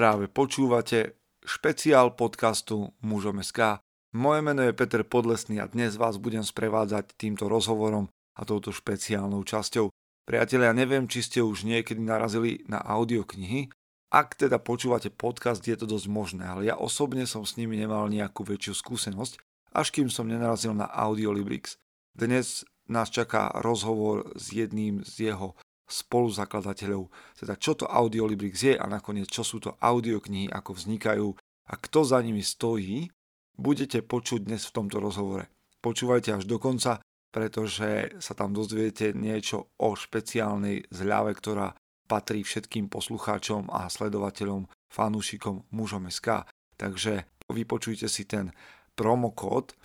[0.00, 3.84] Práve počúvate špeciál podcastu Mužom SK.
[4.16, 9.44] Moje meno je Peter Podlesný a dnes vás budem sprevádzať týmto rozhovorom a touto špeciálnou
[9.44, 9.92] časťou.
[10.24, 13.68] Priatelia, neviem, či ste už niekedy narazili na audioknihy.
[14.08, 18.08] Ak teda počúvate podcast, je to dosť možné, ale ja osobne som s nimi nemal
[18.08, 19.36] nejakú väčšiu skúsenosť,
[19.76, 21.76] až kým som nenarazil na Audiolibrix.
[22.16, 25.60] Dnes nás čaká rozhovor s jedným z jeho
[25.90, 31.28] spoluzakladateľov, teda čo to Audiolibrix je a nakoniec čo sú to audioknihy, ako vznikajú
[31.70, 33.10] a kto za nimi stojí,
[33.54, 35.46] budete počuť dnes v tomto rozhovore.
[35.78, 36.98] Počúvajte až do konca,
[37.30, 41.74] pretože sa tam dozviete niečo o špeciálnej zľave, ktorá
[42.10, 46.50] patrí všetkým poslucháčom a sledovateľom, fanúšikom mužom SK.
[46.74, 48.50] Takže vypočujte si ten
[48.98, 49.78] promokód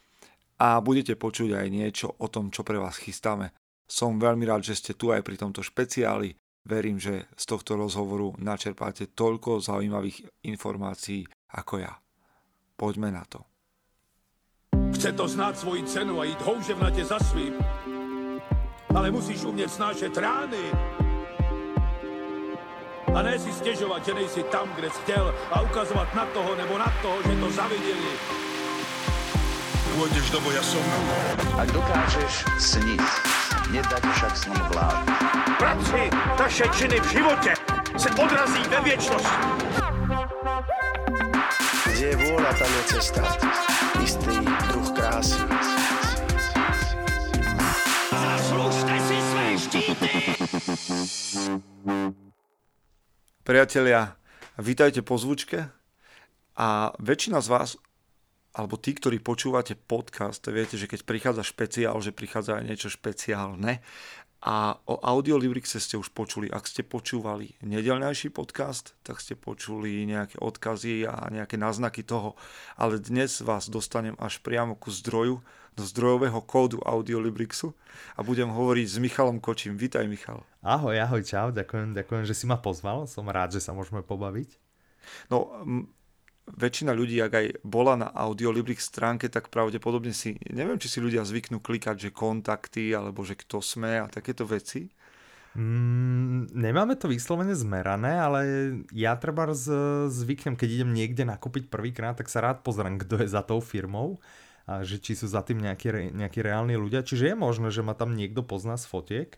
[0.58, 3.54] a budete počuť aj niečo o tom, čo pre vás chystáme.
[3.86, 6.34] Som veľmi rád, že ste tu aj pri tomto špeciáli.
[6.66, 11.94] Verím, že z tohto rozhovoru načerpáte toľko zaujímavých informácií ako ja.
[12.74, 13.46] Poďme na to.
[14.98, 17.54] Chce to znáť svoji cenu a jít houževnatě za svým.
[18.96, 20.66] Ale musíš umět snášet rány.
[23.16, 26.78] A ne si stěžovat, že nejsi tam, kde jsi chtěl a ukazovat na toho nebo
[26.78, 28.12] na toho, že to zaviděli.
[29.96, 30.84] Pôjdeš do boja som.
[31.56, 33.00] Ak dokážeš sniť,
[33.72, 34.98] nedať však sním vlád.
[35.58, 36.02] Práci
[36.38, 37.54] taše činy v životě
[37.98, 39.42] se odrazí ve věčnosti.
[41.86, 43.24] Kde je vôľa, tam je cesta.
[44.04, 44.36] Istý
[44.68, 45.40] druh krásy.
[48.12, 50.10] Zaslužte si své štíty!
[53.46, 54.18] Priatelia,
[54.58, 55.70] vítajte po zvučke
[56.58, 57.70] a väčšina z vás
[58.56, 63.84] alebo tí, ktorí počúvate podcast, viete, že keď prichádza špeciál, že prichádza aj niečo špeciálne.
[64.46, 66.48] A o Audiolibrixe ste už počuli.
[66.54, 72.38] Ak ste počúvali nedelňajší podcast, tak ste počuli nejaké odkazy a nejaké náznaky toho.
[72.78, 75.42] Ale dnes vás dostanem až priamo ku zdroju,
[75.76, 77.76] do zdrojového kódu Audiolibrixu
[78.16, 79.76] a budem hovoriť s Michalom Kočím.
[79.76, 80.40] Vítaj, Michal.
[80.64, 83.12] Ahoj, ahoj, čau, ďakujem, ďakujem, že si ma pozval.
[83.12, 84.56] Som rád, že sa môžeme pobaviť.
[85.28, 85.52] No,
[86.46, 91.26] väčšina ľudí, ak aj bola na Audiolibrix stránke, tak pravdepodobne si, neviem, či si ľudia
[91.26, 94.88] zvyknú klikať, že kontakty, alebo že kto sme a takéto veci.
[95.56, 98.40] Mm, nemáme to vyslovene zmerané, ale
[98.92, 99.50] ja treba
[100.12, 104.20] zvyknem, keď idem niekde nakúpiť prvýkrát, tak sa rád pozriem, kto je za tou firmou
[104.66, 107.06] a že či sú za tým nejakí, nejakí reálni ľudia.
[107.06, 109.30] Čiže je možné, že ma tam niekto pozná z fotiek.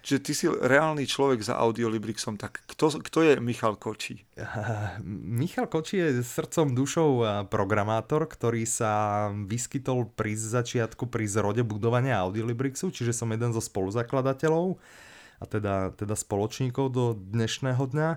[0.00, 4.24] Čiže ty si reálny človek za Audiolibrixom, tak kto, kto je Michal Kočí?
[5.40, 7.10] Michal Kočí je srdcom, dušou
[7.52, 14.80] programátor, ktorý sa vyskytol pri začiatku pri zrode budovania Audiolibrixu, čiže som jeden zo spoluzakladateľov
[15.40, 18.10] a teda, teda spoločníkov do dnešného dňa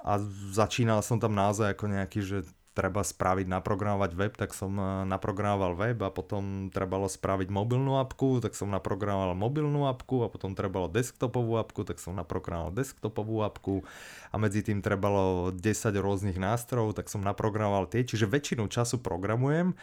[0.00, 0.12] a
[0.50, 2.38] začínal som tam naozaj ako nejaký, že
[2.70, 8.38] treba spraviť, naprogramovať web, tak som eh, naprogramoval web a potom trebalo spraviť mobilnú apku,
[8.38, 13.82] tak som naprogramoval mobilnú apku a potom trebalo desktopovú apku, tak som naprogramoval desktopovú apku
[14.30, 15.60] a medzi tým trebalo 10
[15.98, 19.74] rôznych nástrojov, tak som naprogramoval tie, čiže väčšinu času programujem.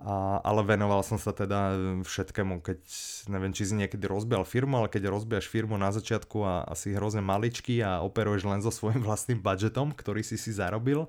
[0.00, 1.76] A, ale venoval som sa teda
[2.08, 2.80] všetkému, keď
[3.28, 7.20] neviem, či si niekedy rozbial firmu, ale keď rozbijaš firmu na začiatku a asi hrozne
[7.20, 11.04] maličký a operuješ len so svojím vlastným budžetom, ktorý si si zarobil,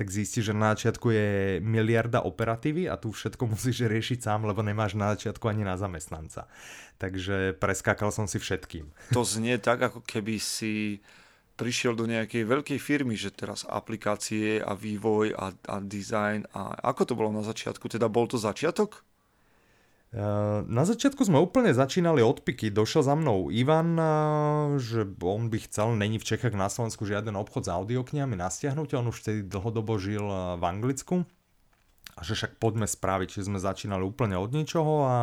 [0.00, 1.28] tak zistíš, že na začiatku je
[1.60, 6.48] miliarda operatívy a tu všetko musíš riešiť sám, lebo nemáš na začiatku ani na zamestnanca.
[6.96, 8.88] Takže preskákal som si všetkým.
[9.12, 11.04] To znie tak, ako keby si
[11.60, 17.12] prišiel do nejakej veľkej firmy, že teraz aplikácie a vývoj a, a design a ako
[17.12, 17.84] to bolo na začiatku?
[17.92, 19.04] Teda bol to začiatok?
[20.10, 20.18] Eh,
[20.66, 22.74] na začiatku sme úplne začínali od piky.
[22.74, 24.04] Došiel za mnou Ivan, eh,
[24.82, 28.98] že on by chcel, není v Čechách na Slovensku žiaden obchod s audioknihami na stiahnutie,
[28.98, 31.22] on už vtedy dlhodobo žil eh, v Anglicku.
[32.18, 35.16] A že však poďme spraviť, že sme začínali úplne od ničoho a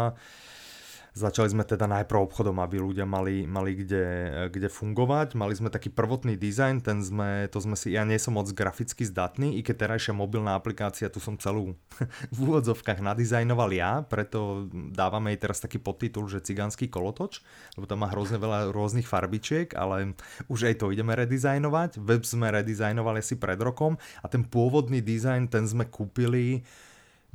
[1.17, 4.05] Začali sme teda najprv obchodom, aby ľudia mali, mali kde,
[4.53, 5.33] kde fungovať.
[5.33, 9.01] Mali sme taký prvotný dizajn, ten sme, to sme si, ja nie som moc graficky
[9.01, 11.73] zdatný, i keď terajšia mobilná aplikácia, tu som celú
[12.35, 17.41] v úvodzovkách nadizajnoval ja, preto dávame jej teraz taký podtitul, že cigánsky kolotoč,
[17.73, 20.13] lebo tam má hrozne veľa rôznych farbičiek, ale
[20.53, 21.97] už aj to ideme redizajnovať.
[21.97, 26.61] Web sme redizajnovali asi pred rokom a ten pôvodný dizajn, ten sme kúpili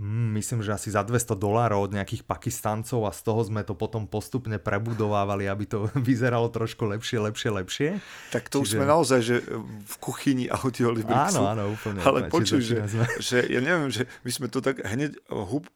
[0.01, 4.09] myslím, že asi za 200 dolárov od nejakých Pakistancov a z toho sme to potom
[4.09, 7.89] postupne prebudovávali, aby to vyzeralo trošku lepšie, lepšie, lepšie.
[8.33, 8.65] Tak to Čiže...
[8.65, 9.37] už sme naozaj, že
[9.85, 11.45] v kuchyni audiolibrixu.
[11.45, 12.01] Áno, áno, úplne.
[12.01, 12.77] Ale počuj, že,
[13.21, 15.21] že ja neviem, že my sme to tak hneď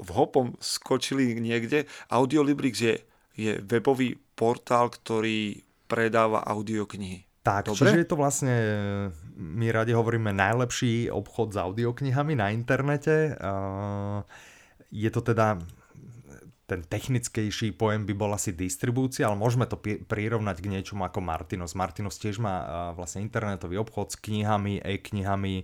[0.01, 1.85] v hopom skočili niekde.
[2.09, 2.95] Audiolibrix je,
[3.37, 7.26] je webový portál, ktorý predáva audioknihy.
[7.47, 7.79] Tak, Dobre?
[7.79, 8.55] čiže je to vlastne,
[9.39, 13.39] my radi hovoríme, najlepší obchod s audioknihami na internete.
[14.91, 15.63] Je to teda
[16.67, 21.79] ten technickejší pojem by bol asi distribúcia, ale môžeme to prirovnať k niečomu ako Martinos.
[21.79, 25.63] Martinos tiež má vlastne internetový obchod s knihami, e-knihami,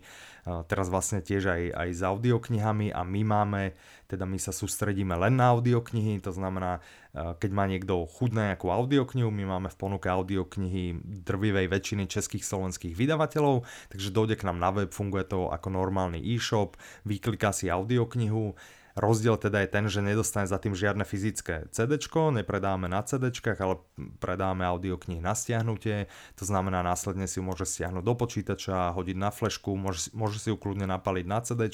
[0.71, 3.75] teraz vlastne tiež aj, aj s audioknihami a my máme,
[4.07, 6.79] teda my sa sústredíme len na audioknihy, to znamená,
[7.13, 10.97] keď má niekto chuť na nejakú audioknihu, my máme v ponuke audioknihy
[11.29, 16.17] drvivej väčšiny českých slovenských vydavateľov, takže dojde k nám na web, funguje to ako normálny
[16.25, 18.57] e-shop, vykliká si audioknihu,
[18.93, 23.81] Rozdiel teda je ten, že nedostane za tým žiadne fyzické CD, nepredáme na CD, ale
[24.21, 29.33] predáme audioknihy na stiahnutie, to znamená následne si ju môže stiahnuť do počítača, hodiť na
[29.33, 31.73] flešku, môže, môže si ju kľudne napaliť na CD,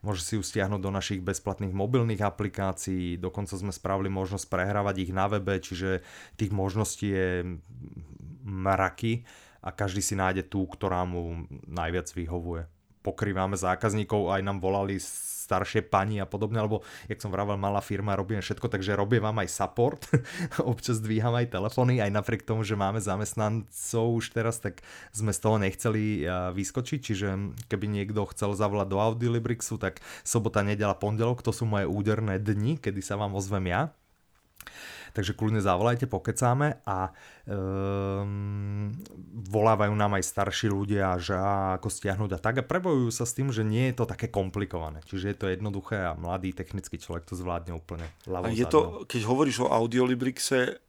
[0.00, 5.12] môže si ju stiahnuť do našich bezplatných mobilných aplikácií, dokonca sme spravili možnosť prehrávať ich
[5.12, 6.00] na webe, čiže
[6.40, 7.28] tých možností je
[8.40, 9.28] mraky
[9.60, 12.64] a každý si nájde tú, ktorá mu najviac vyhovuje.
[13.00, 15.00] Pokrývame zákazníkov, aj nám volali
[15.50, 19.42] staršie pani a podobne, alebo jak som vravel, malá firma, robíme všetko, takže robím vám
[19.42, 20.06] aj support,
[20.62, 25.40] občas dvíham aj telefóny, aj napriek tomu, že máme zamestnancov už teraz, tak sme z
[25.42, 26.22] toho nechceli
[26.54, 27.28] vyskočiť, čiže
[27.66, 32.78] keby niekto chcel zavolať do Audiolibrixu, tak sobota, nedela, pondelok, to sú moje úderné dni,
[32.78, 33.90] kedy sa vám ozvem ja
[35.12, 37.10] takže kľudne zavolajte, pokecáme a
[37.46, 38.90] um,
[39.50, 41.34] volávajú nám aj starší ľudia, že
[41.78, 45.02] ako stiahnuť a tak a prebojujú sa s tým, že nie je to také komplikované.
[45.06, 49.22] Čiže je to jednoduché a mladý technický človek to zvládne úplne A je to, keď
[49.26, 50.80] hovoríš o Audiolibrixe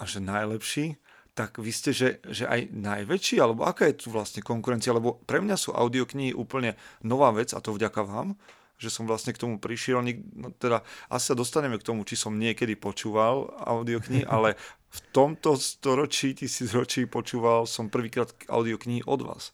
[0.00, 0.96] a že najlepší,
[1.34, 4.92] tak vy ste, že, že aj najväčší, alebo aká je tu vlastne konkurencia?
[4.92, 6.74] Lebo pre mňa sú audioknihy úplne
[7.06, 8.34] nová vec a to vďaka vám
[8.80, 10.00] že som vlastne k tomu prišiel.
[10.32, 10.80] No teda
[11.12, 14.56] asi sa dostaneme k tomu, či som niekedy počúval audioknihy, ale
[14.90, 19.52] v tomto storočí, tisícročí počúval som prvýkrát audioknihy od vás.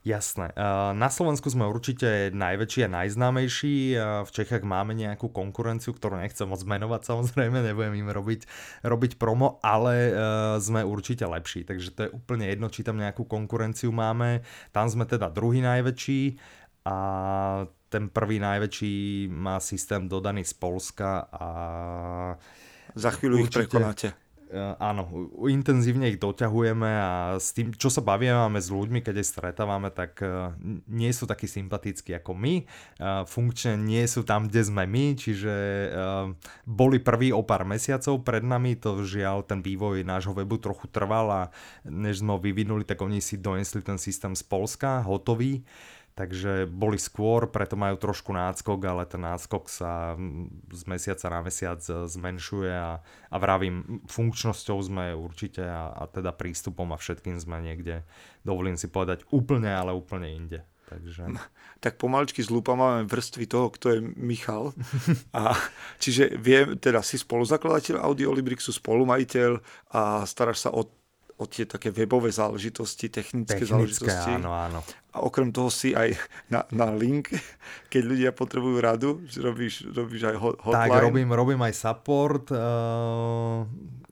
[0.00, 0.56] Jasné.
[0.96, 4.00] Na Slovensku sme určite najväčší a najznámejší.
[4.24, 8.48] V Čechách máme nejakú konkurenciu, ktorú nechcem moc menovať samozrejme, nebudem im robiť,
[8.80, 10.12] robiť promo, ale e,
[10.56, 11.68] sme určite lepší.
[11.68, 14.40] Takže to je úplne jedno, či tam nejakú konkurenciu máme.
[14.72, 16.40] Tam sme teda druhý najväčší
[16.88, 16.96] a
[17.90, 21.48] ten prvý najväčší má systém dodaný z Polska a...
[22.94, 24.08] Za chvíľu určite, ich prekonáte.
[24.50, 29.30] Uh, áno, intenzívne ich doťahujeme a s tým, čo sa bavíme s ľuďmi, keď ich
[29.30, 30.50] stretávame, tak uh,
[30.90, 32.66] nie sú takí sympatickí ako my.
[32.98, 35.54] Uh, funkčne nie sú tam, kde sme my, čiže
[36.66, 41.30] boli prví o pár mesiacov pred nami, to žiaľ ten vývoj nášho webu trochu trval
[41.30, 41.42] a
[41.86, 45.62] než sme ho vyvinuli, tak oni si donesli ten systém z Polska, hotový
[46.20, 50.20] takže boli skôr, preto majú trošku náskok, ale ten náskok sa
[50.68, 53.00] z mesiaca na mesiac e, zmenšuje a,
[53.32, 58.04] a vravím, funkčnosťou sme určite a, a teda prístupom a všetkým sme niekde,
[58.44, 60.60] dovolím si povedať, úplne, ale úplne inde.
[60.92, 61.24] Takže...
[61.80, 64.76] Tak pomaličky zlúpa máme vrstvy toho, kto je Michal.
[65.32, 65.56] A,
[65.96, 70.84] čiže viem, teda si spoluzakladateľ Audiolibrixu, spolumajiteľ a staráš sa o
[71.40, 74.30] o tie také webové záležitosti, technické, technické záležitosti.
[74.36, 74.84] Áno, áno.
[75.16, 76.12] A okrem toho si aj
[76.52, 77.32] na, na link,
[77.92, 80.92] keď ľudia potrebujú radu, robíš, robíš aj hotline.
[80.92, 82.52] Tak, robím, robím aj support.
[82.52, 83.64] Uh,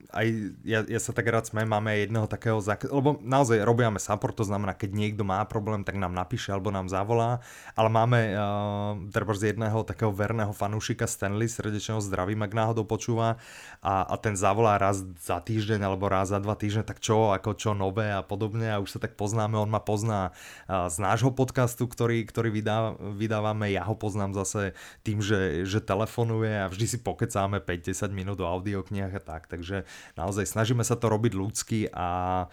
[0.09, 0.25] aj
[0.65, 2.57] ja, ja sa tak rád smiem, máme jedného takého,
[2.89, 6.89] lebo naozaj robíme support, to znamená, keď niekto má problém, tak nám napíše alebo nám
[6.89, 7.45] zavolá,
[7.77, 12.89] ale máme uh, treba z jedného takého verného fanúšika Stanley, srdečne ho zdravím, ak náhodou
[12.89, 13.37] počúva
[13.85, 17.53] a, a ten zavolá raz za týždeň alebo raz za dva týždne, tak čo, ako
[17.53, 20.33] čo nové a podobne a už sa tak poznáme, on ma pozná
[20.65, 24.73] uh, z nášho podcastu, ktorý, ktorý vydá, vydávame, ja ho poznám zase
[25.05, 29.85] tým, že, že telefonuje a vždy si pokecáme 5-10 minút o audioknihách a tak, takže
[30.15, 32.45] naozaj snažíme sa to robiť ľudsky a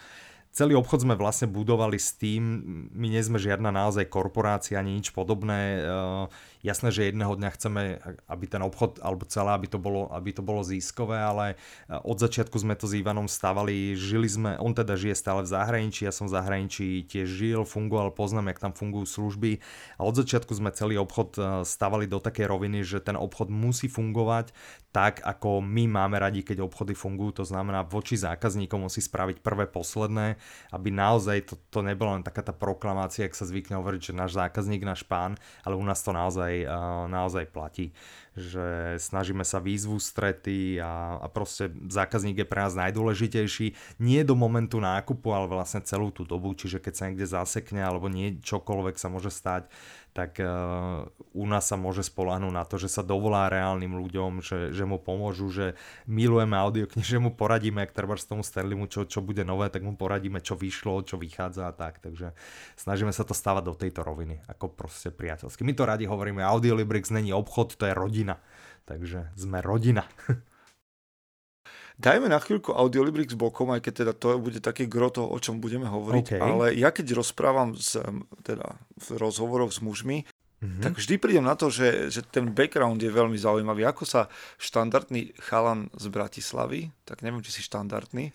[0.57, 2.41] celý obchod sme vlastne budovali s tým,
[2.97, 5.85] my nie sme žiadna naozaj korporácia ani nič podobné.
[6.65, 7.83] Jasné, že jedného dňa chceme,
[8.27, 12.19] aby ten obchod, alebo celé, aby to bolo, aby to bolo získové, ale eh, od
[12.19, 16.11] začiatku sme to s Ivanom stávali, žili sme, on teda žije stále v zahraničí, ja
[16.11, 19.63] som v zahraničí tiež žil, fungoval, poznám, jak tam fungujú služby
[19.95, 23.87] a od začiatku sme celý obchod eh, stavali do takej roviny, že ten obchod musí
[23.87, 24.51] fungovať
[24.97, 29.69] tak, ako my máme radi, keď obchody fungujú, to znamená voči zákazníkom musí spraviť prvé,
[29.69, 30.41] posledné,
[30.73, 34.39] aby naozaj to, to nebola len taká tá proklamácia, ak sa zvykne hovoriť, že náš
[34.39, 35.37] zákazník, náš pán,
[35.67, 36.67] ale u nás to naozaj naozaj,
[37.09, 37.93] naozaj platí.
[38.37, 43.97] Že snažíme sa výzvu strety a, a proste zákazník je pre nás najdôležitejší.
[43.97, 48.13] Nie do momentu nákupu, ale vlastne celú tú dobu, čiže keď sa niekde zasekne alebo
[48.13, 49.73] nie čokoľvek sa môže stať,
[50.17, 51.05] tak uh,
[51.37, 54.97] u nás sa môže spolahnúť na to, že sa dovolá reálnym ľuďom, že, že mu
[54.97, 55.77] pomôžu, že
[56.09, 59.85] milujeme audioknihy, že mu poradíme, ak treba z tomu Sterlimu, čo, čo bude nové, tak
[59.85, 62.33] mu poradíme čo vyšlo, čo vychádza a tak, takže
[62.81, 65.61] snažíme sa to stávať do tejto roviny, ako proste priateľsky.
[65.69, 68.26] My to radi hovoríme, Audiolibrix není obchod, to je rodina,
[68.89, 70.03] takže sme rodina.
[71.97, 75.65] Dajme na chvíľku Audiolibrix bokom, aj keď teda to bude také gro toho, o čom
[75.65, 76.41] budeme hovoriť, okay.
[76.41, 77.97] ale ja keď rozprávam s,
[78.45, 80.29] teda v rozhovoroch s mužmi,
[80.61, 80.85] mm-hmm.
[80.85, 83.89] tak vždy prídem na to, že, že ten background je veľmi zaujímavý.
[83.89, 84.29] Ako sa
[84.61, 88.29] štandardný chalan z Bratislavy, tak neviem, či si štandardný,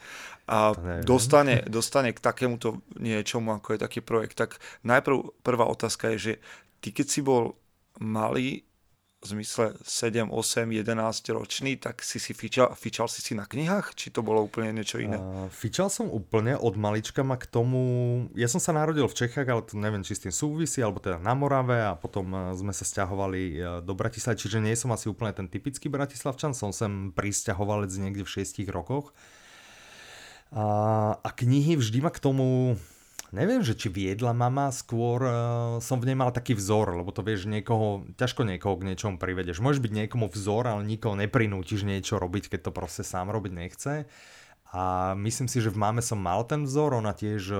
[0.49, 0.73] a
[1.05, 4.41] dostane, dostane k takémuto niečomu, ako je taký projekt.
[4.41, 6.33] Tak najprv prvá otázka je, že
[6.81, 7.53] ty keď si bol
[8.01, 8.65] malý,
[9.21, 13.93] v zmysle 7, 8, 11 ročný, tak si si fičal, fičal si si na knihách?
[13.93, 15.21] Či to bolo úplne niečo iné?
[15.21, 17.79] Uh, fičal som úplne od malička ma k tomu...
[18.33, 21.21] Ja som sa narodil v Čechách, ale to neviem, či s tým súvisí, alebo teda
[21.21, 25.37] na Morave a potom sme sa stiahovali e, do Bratislavy, čiže nie som asi úplne
[25.37, 29.13] ten typický bratislavčan, som sem pristahovalec niekde v 6 rokoch.
[30.49, 30.65] A,
[31.21, 32.75] a knihy vždy ma k tomu
[33.31, 35.33] neviem, že či viedla mama, skôr uh,
[35.79, 39.63] som v nej mal taký vzor, lebo to vieš niekoho, ťažko niekoho k niečomu privedeš.
[39.63, 43.93] Môžeš byť niekomu vzor, ale nikoho neprinútiš niečo robiť, keď to proste sám robiť nechce.
[44.71, 47.59] A myslím si, že v máme som mal ten vzor, ona tiež e,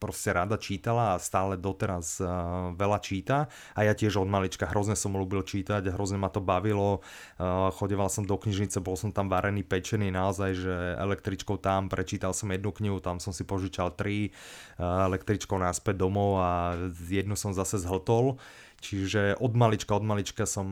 [0.00, 2.24] proste rada čítala a stále doteraz e,
[2.72, 3.52] veľa číta.
[3.76, 7.04] A ja tiež od malička hrozne som ľúbil čítať, hrozne ma to bavilo.
[7.36, 12.32] E, chodeval som do knižnice, bol som tam varený, pečený, naozaj, že električkou tam, prečítal
[12.32, 14.32] som jednu knihu, tam som si požičal tri,
[14.80, 18.40] električkou náspäť domov a jednu som zase zhltol.
[18.78, 20.66] Čiže od malička, od malička som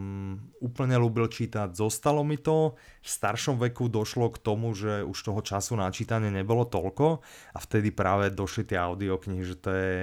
[0.63, 2.79] úplne ľúbil čítať, zostalo mi to.
[3.03, 7.19] V staršom veku došlo k tomu, že už toho času na čítanie nebolo toľko
[7.55, 9.99] a vtedy práve došli tie audioknihy, že to je,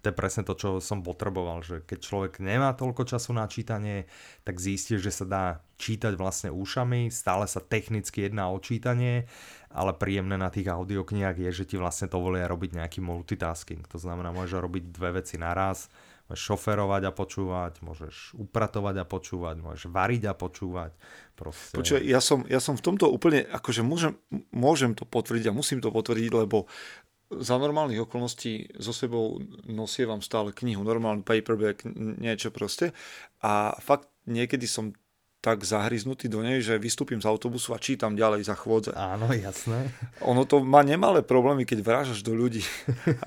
[0.00, 4.08] to je presne to, čo som potreboval, že keď človek nemá toľko času na čítanie,
[4.48, 5.44] tak zistí, že sa dá
[5.76, 9.28] čítať vlastne ušami, stále sa technicky jedná o čítanie,
[9.68, 13.84] ale príjemné na tých audioknihách je, že ti vlastne to volia robiť nejaký multitasking.
[13.92, 15.92] To znamená, môžeš robiť dve veci naraz,
[16.26, 20.90] Môžeš šoferovať a počúvať, môžeš upratovať a počúvať, môžeš variť a počúvať.
[21.38, 21.78] Proste.
[21.78, 24.18] Počuaj, ja som, ja som v tomto úplne, akože môžem,
[24.50, 26.66] môžem to potvrdiť a musím to potvrdiť, lebo
[27.30, 32.94] za normálnych okolností so sebou nosievam stále knihu, normálny paperback, niečo proste.
[33.42, 34.94] A fakt niekedy som
[35.46, 38.90] tak zahryznutý do nej, že vystúpim z autobusu a čítam ďalej za chôdze.
[38.98, 39.94] Áno, jasné.
[40.26, 42.66] Ono to má nemalé problémy, keď vrážaš do ľudí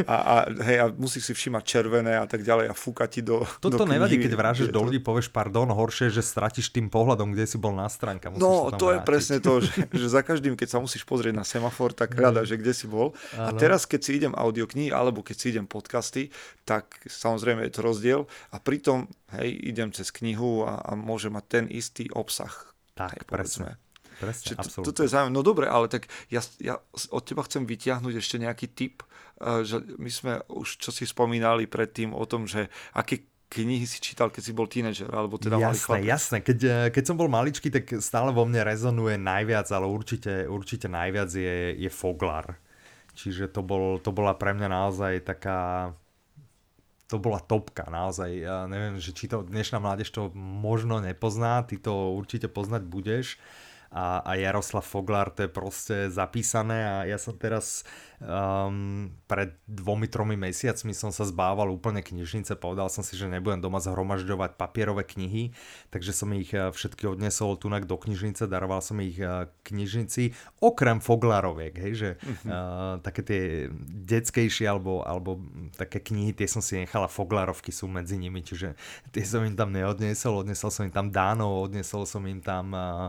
[0.03, 0.35] a, a,
[0.67, 3.87] hej, a musíš si všímať červené a tak ďalej a fúka ti do Toto do
[3.87, 7.71] nevadí, keď vrážaš do ľudí, povieš pardon, horšie, že stratíš tým pohľadom, kde si bol
[7.71, 8.27] na stránka.
[8.35, 8.91] No, to vrátiť.
[8.91, 12.43] je presne to, že, že za každým, keď sa musíš pozrieť na semafor, tak rada,
[12.43, 13.15] že kde si bol.
[13.31, 13.47] Áno.
[13.47, 16.35] A teraz, keď si idem audioknihy alebo keď si idem podcasty,
[16.67, 18.21] tak samozrejme je to rozdiel
[18.51, 19.07] a pritom
[19.37, 22.53] hej, idem cez knihu a, a môže mať ten istý obsah.
[22.97, 23.71] Tak, hej, presne.
[24.19, 25.31] Presne, to, toto je zaujímavé.
[25.31, 28.99] No dobre, ale tak ja, ja od teba chcem vyťahnuť ešte nejaký tip,
[29.39, 33.97] uh, že my sme už čo si spomínali predtým o tom, že aké knihy si
[33.97, 37.25] čítal, keď si bol tínedžer, alebo teda jasné, malý Jasné, keď, eh, keď som bol
[37.31, 42.61] maličký, tak stále vo mne rezonuje najviac, ale určite, určite najviac je, je Foglar.
[43.17, 45.91] Čiže to, bol, to bola pre mňa naozaj taká
[47.09, 48.29] to bola topka naozaj.
[48.29, 53.41] Ja neviem, že či to dnešná mládež to možno nepozná, ty to určite poznať budeš.
[53.89, 57.81] A, a Jaroslav Foglar, to je proste zapísané a ja som teraz
[58.19, 63.63] Um, pred dvomi, tromi mesiacmi som sa zbával úplne knižnice, povedal som si, že nebudem
[63.63, 65.55] doma zhromažďovať papierové knihy,
[65.87, 70.99] takže som ich eh, všetky odnesol tunak do knižnice, daroval som ich eh, knižnici, okrem
[70.99, 72.51] Foglaroviek, hej, že uh-huh.
[72.51, 73.43] uh, také tie
[73.87, 75.39] detskejšie alebo, alebo
[75.79, 78.75] také knihy, tie som si nechala, Foglarovky sú medzi nimi, čiže
[79.15, 83.07] tie som im tam neodnesol, odnesol som im tam Dánov, odnesol som im tam uh,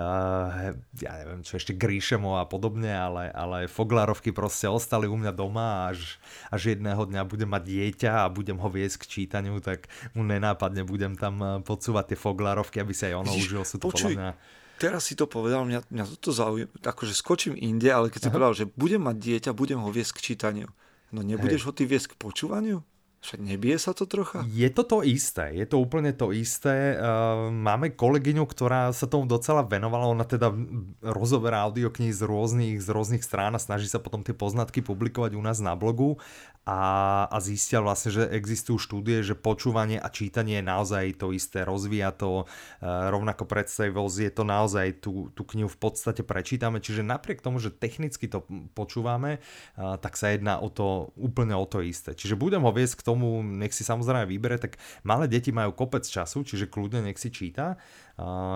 [0.00, 5.32] uh, ja neviem čo ešte Gríšemo a podobne, ale, ale Foglarovky proste ostali u mňa
[5.34, 9.90] doma až, až jedného dňa budem mať dieťa a budem ho viesť k čítaniu, tak
[10.14, 13.62] mu nenápadne budem tam eh, podsúvať tie foglarovky, aby sa aj ono užil.
[13.66, 14.30] Sú to počuj, podľa mňa...
[14.78, 18.34] teraz si to povedal, mňa, mňa toto zaujíma, akože skočím inde, ale keď si Aha.
[18.34, 20.68] povedal, že budem mať dieťa, budem ho viesť k čítaniu.
[21.14, 21.66] No nebudeš Hej.
[21.68, 22.82] ho ty viesť k počúvaniu?
[23.26, 24.46] Však nebije sa to trocha?
[24.46, 26.94] Je to to isté, je to úplne to isté.
[26.94, 30.54] Uh, máme kolegyňu, ktorá sa tomu docela venovala, ona teda
[31.02, 35.42] rozoberá audioknihy z rôznych, z rôznych strán a snaží sa potom tie poznatky publikovať u
[35.42, 36.22] nás na blogu
[36.66, 36.82] a,
[37.30, 42.10] a zistia vlastne, že existujú štúdie, že počúvanie a čítanie je naozaj to isté, rozvíja
[42.10, 47.38] to uh, rovnako predstavivosť, je to naozaj tú, tú knihu v podstate prečítame, čiže napriek
[47.38, 48.42] tomu, že technicky to
[48.74, 49.42] počúvame,
[49.78, 52.18] uh, tak sa jedná o to úplne o to isté.
[52.18, 55.72] Čiže budem ho viesť k tomu, tomu nech si samozrejme vybere, tak malé deti majú
[55.72, 57.80] kopec času, čiže kľudne nech si číta.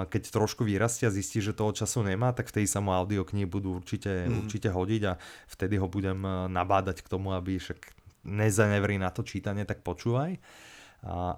[0.05, 3.81] Keď trošku vyrastia a zistí, že toho času nemá, tak vtedy sa mu audioknihy budú
[3.81, 4.45] určite, mm.
[4.45, 5.17] určite hodiť a
[5.49, 7.97] vtedy ho budem e, nabádať k tomu, aby však
[8.29, 10.37] nezanevrí na to čítanie, tak počúvaj.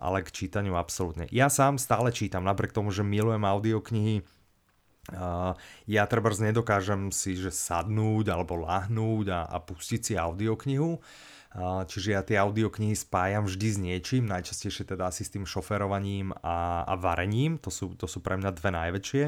[0.03, 1.31] Ale k čítaniu absolútne.
[1.31, 4.27] Ja sám stále čítam, napriek tomu, že milujem audioknihy,
[5.87, 10.99] ja treba nedokážem si že sadnúť alebo lahnúť a, a pustiť si audioknihu.
[10.99, 16.33] Uh, čiže ja tie audioknihy spájam vždy s niečím, najčastejšie teda asi s tým šoferovaním
[16.41, 19.25] a, a varením, to sú, to sú pre mňa dve najväčšie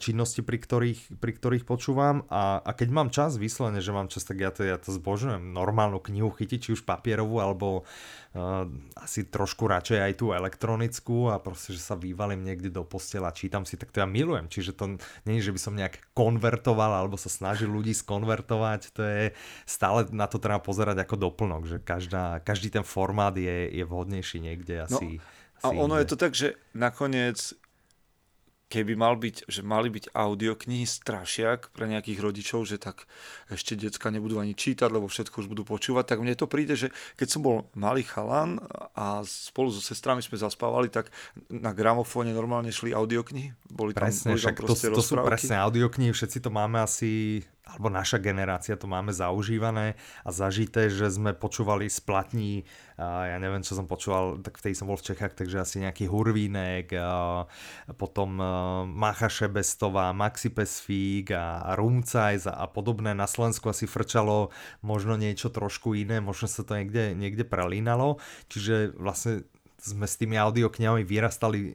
[0.00, 2.24] činnosti, pri ktorých, pri ktorých počúvam.
[2.32, 5.52] A, a keď mám čas, vyslovene, že mám čas, tak ja to, ja to zbožujem
[5.52, 8.64] normálnu knihu chytiť, či už papierovú, alebo uh,
[8.96, 13.68] asi trošku radšej aj tú elektronickú a proste, že sa vyvalím niekde do postela, čítam
[13.68, 14.96] si, tak to ja milujem, čiže to
[15.28, 19.24] nie je, že by som nejak konvertoval alebo sa snažil ľudí skonvertovať, to je
[19.68, 24.40] stále na to treba pozerať ako doplnok, že každá, každý ten formát je, je vhodnejší
[24.40, 25.20] niekde asi.
[25.20, 27.36] No, a ono je to tak, že nakoniec
[28.70, 33.10] keby mal byť, že mali byť audioknihy strašiak pre nejakých rodičov, že tak
[33.50, 36.94] ešte decka nebudú ani čítať, lebo všetko už budú počúvať, tak mne to príde, že
[37.18, 38.62] keď som bol malý chalan
[38.94, 41.10] a spolu so sestrami sme zaspávali, tak
[41.50, 43.50] na gramofóne normálne šli audioknihy.
[43.66, 47.42] Boli tam, presne, boli tam však to, to sú presne audioknihy, všetci to máme asi
[47.70, 49.94] alebo naša generácia to máme zaužívané
[50.26, 52.66] a zažité, že sme počúvali z platní,
[53.00, 56.92] ja neviem, čo som počúval, tak vtedy som bol v Čechách, takže asi nejaký Hurvínek,
[57.96, 58.36] potom
[58.92, 63.16] Macha Šebestová, Maxi Pesfík a Rumcajs a podobné.
[63.16, 64.52] Na Slovensku asi frčalo
[64.84, 68.20] možno niečo trošku iné, možno sa to niekde, niekde prelínalo,
[68.52, 69.48] čiže vlastne
[69.80, 71.74] sme s tými audioknihami vyrastali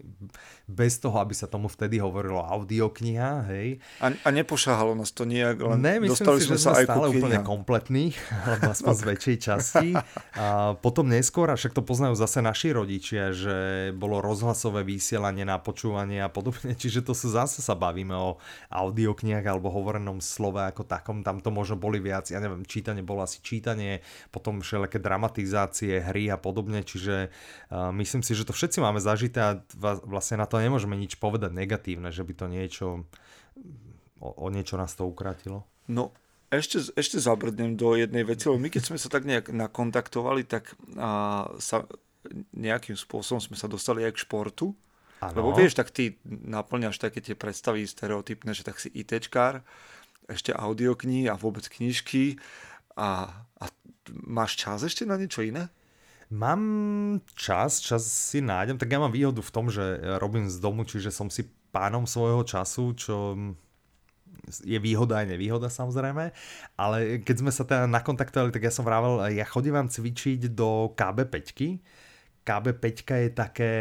[0.65, 2.41] bez toho, aby sa tomu vtedy hovorilo.
[2.41, 3.77] Audiokniha, hej.
[4.01, 7.07] A, a nepošahalo nás to nejak, len ne, dostali si, sme že sa aj stále
[7.13, 9.89] úplne kompletní, alebo aspoň z väčšej časti.
[10.37, 15.61] A potom neskôr, a však to poznajú zase naši rodičia, že bolo rozhlasové vysielanie na
[15.61, 18.41] počúvanie a podobne, čiže to sú zase sa bavíme o
[18.73, 23.21] audioknihách alebo hovorenom slove ako takom, tam to možno boli viac, ja neviem, čítanie bolo
[23.21, 24.01] asi čítanie,
[24.33, 29.39] potom všelijaké dramatizácie, hry a podobne, čiže uh, myslím si, že to všetci máme zažité
[29.39, 29.59] a
[30.03, 32.87] vlastne na to nemôžeme nič povedať negatívne, že by to niečo,
[34.19, 35.63] o, o niečo nás to ukratilo.
[35.87, 36.11] No,
[36.53, 40.75] ešte, ešte zabrdnem do jednej veci, lebo my keď sme sa tak nejak nakontaktovali, tak
[40.99, 41.87] a, sa,
[42.53, 44.75] nejakým spôsobom sme sa dostali aj k športu.
[45.23, 45.41] Ano.
[45.41, 49.63] Lebo vieš, tak ty naplňaš také tie predstavy stereotypné, že tak si ITčkár,
[50.25, 52.41] ešte audioknihy a vôbec knižky
[52.97, 53.29] a,
[53.61, 53.65] a
[54.25, 55.69] máš čas ešte na niečo iné?
[56.35, 56.61] Mám
[57.39, 61.07] čas, čas si nájdem, tak ja mám výhodu v tom, že robím z domu, čiže
[61.07, 63.15] som si pánom svojho času, čo
[64.67, 66.35] je výhoda aj nevýhoda samozrejme,
[66.75, 71.49] ale keď sme sa teda nakontaktovali, tak ja som vravel, ja chodím cvičiť do KB5.
[72.45, 73.73] KB5 je také,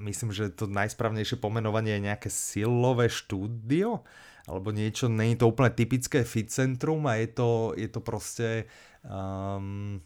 [0.00, 4.02] myslím, že to najsprávnejšie pomenovanie je nejaké silové štúdio,
[4.48, 8.66] alebo niečo, nie je to úplne typické fit centrum a je to, je to proste
[9.06, 10.02] um,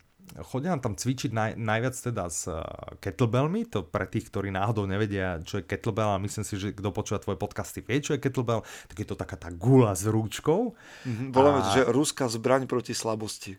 [0.46, 2.62] chodia tam cvičiť naj, najviac teda s uh,
[3.00, 6.88] kettlebellmi, to pre tých, ktorí náhodou nevedia, čo je kettlebell, a myslím si, že kto
[6.92, 10.76] počúva tvoje podcasty vie, čo je kettlebell, tak je to taká tá gula s rúčkou.
[11.06, 11.70] Mm-hmm, voláme, a...
[11.72, 13.58] že ruská zbraň proti slabosti.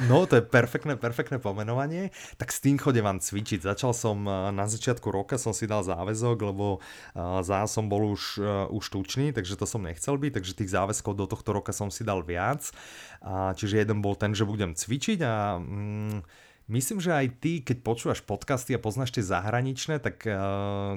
[0.00, 2.14] No, to je perfektné, perfektné pomenovanie.
[2.38, 3.66] Tak s tým chodím vám cvičiť.
[3.66, 8.14] Začal som uh, na začiatku roka, som si dal záväzok, lebo uh, za som bol
[8.14, 11.74] už, uh, už tučný, takže to som nechcel byť, takže tých záväzkov do tohto roka
[11.74, 12.72] som si dal viac.
[13.60, 16.24] Čiže jeden bol ten, že budem cvičiť a mm,
[16.72, 20.24] myslím, že aj ty, keď počúvaš podcasty a poznáš tie zahraničné, tak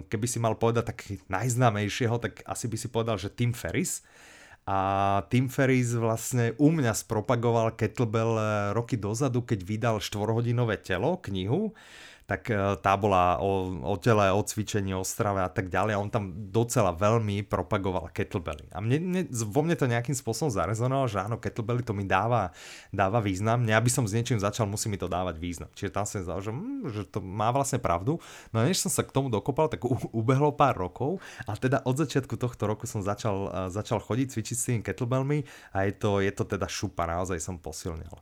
[0.08, 4.08] keby si mal povedať tak najznámejšieho, tak asi by si povedal, že Tim Ferris.
[4.64, 4.80] A
[5.28, 11.76] Tim Ferris vlastne u mňa spropagoval kettlebell eh, roky dozadu, keď vydal 4-hodinové telo, knihu
[12.24, 16.02] tak e, tá bola o, o tele, o cvičení, o strave a tak ďalej a
[16.02, 18.72] on tam docela veľmi propagoval kettlebelly.
[18.72, 22.56] A mne, mne, vo mne to nejakým spôsobom zarezonovalo, že áno, kettlebelly to mi dáva,
[22.96, 23.68] dáva význam.
[23.68, 25.70] Ne, aby som s niečím začal, musí mi to dávať význam.
[25.76, 28.24] Čiže tam som zdal, že, hm, že to má vlastne pravdu.
[28.56, 31.84] No a než som sa k tomu dokopal, tak u, ubehlo pár rokov a teda
[31.84, 35.44] od začiatku tohto roku som začal, uh, začal chodiť, cvičiť s tými kettlebellmi
[35.76, 38.16] a je to, je to teda šupa, naozaj som posilnil.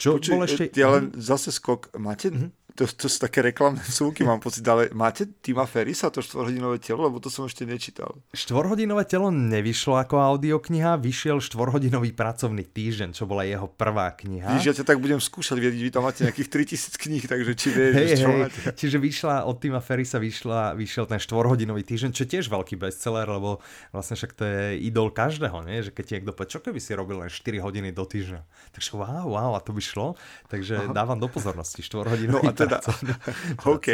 [0.00, 0.64] Čo Počuj, bol ešte...
[0.74, 1.94] Ja len zase skok.
[1.94, 6.18] Máte, mm-hmm to, to sú také reklamné súky, mám pocit, ale máte Tima Ferisa, to
[6.18, 8.18] štvorhodinové telo, lebo to som ešte nečítal.
[8.34, 14.58] Štvorhodinové telo nevyšlo ako audiokniha, vyšiel štvorhodinový pracovný týždeň, čo bola jeho prvá kniha.
[14.58, 17.68] Víš, ja ťa tak budem skúšať, vy, vy tam máte nejakých 3000 kníh, takže či
[17.70, 18.60] vieš, hey, čo hey, máte.
[18.74, 23.30] Čiže vyšla, od Tima Ferisa vyšla, vyšiel ten štvorhodinový týždeň, čo je tiež veľký bestseller,
[23.30, 23.62] lebo
[23.94, 25.78] vlastne však to je idol každého, nie?
[25.86, 28.42] že keď niekto povie, čo keby si robil len 4 hodiny do týždňa.
[28.74, 30.18] Takže wow, wow, a to by šlo.
[30.50, 30.92] Takže Aha.
[30.92, 32.78] dávam do pozornosti štvorhodinový no teda,
[33.76, 33.88] OK.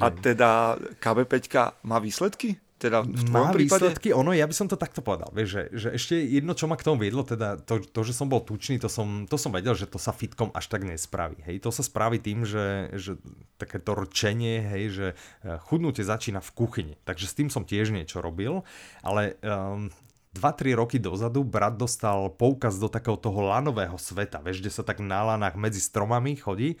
[0.00, 1.36] A teda KB5
[1.84, 2.56] má výsledky?
[2.74, 3.86] Teda v má prípade?
[3.86, 6.76] výsledky, ono, ja by som to takto povedal, vieš, že, že ešte jedno, čo ma
[6.76, 9.72] k tomu viedlo, teda to, to, že som bol tučný, to som, to som vedel,
[9.72, 13.16] že to sa fitkom až tak nespraví, hej, to sa spraví tým, že, že
[13.56, 18.20] takéto rčenie, hej, že eh, chudnutie začína v kuchyni, takže s tým som tiež niečo
[18.20, 18.66] robil,
[19.00, 19.88] ale um,
[20.34, 24.98] 2-3 roky dozadu brat dostal poukaz do takého toho lanového sveta, vieš, kde sa tak
[24.98, 26.74] na lanách medzi stromami chodí.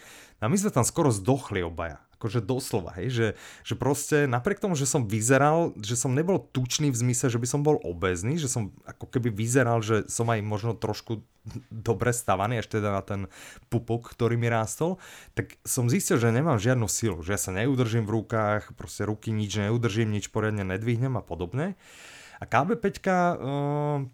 [0.44, 2.04] A my sme tam skoro zdochli obaja.
[2.20, 3.28] Akože doslova, hej, že,
[3.68, 7.48] že proste napriek tomu, že som vyzeral, že som nebol tučný v zmysle, že by
[7.48, 11.20] som bol obezný, že som ako keby vyzeral, že som aj možno trošku
[11.68, 13.20] dobre stavaný, až teda na ten
[13.68, 14.96] pupok, ktorý mi rástol,
[15.36, 19.28] tak som zistil, že nemám žiadnu silu, že ja sa neudržím v rukách, proste ruky
[19.28, 21.76] nič neudržím, nič poriadne nedvihnem a podobne.
[22.42, 23.16] A KB5 uh,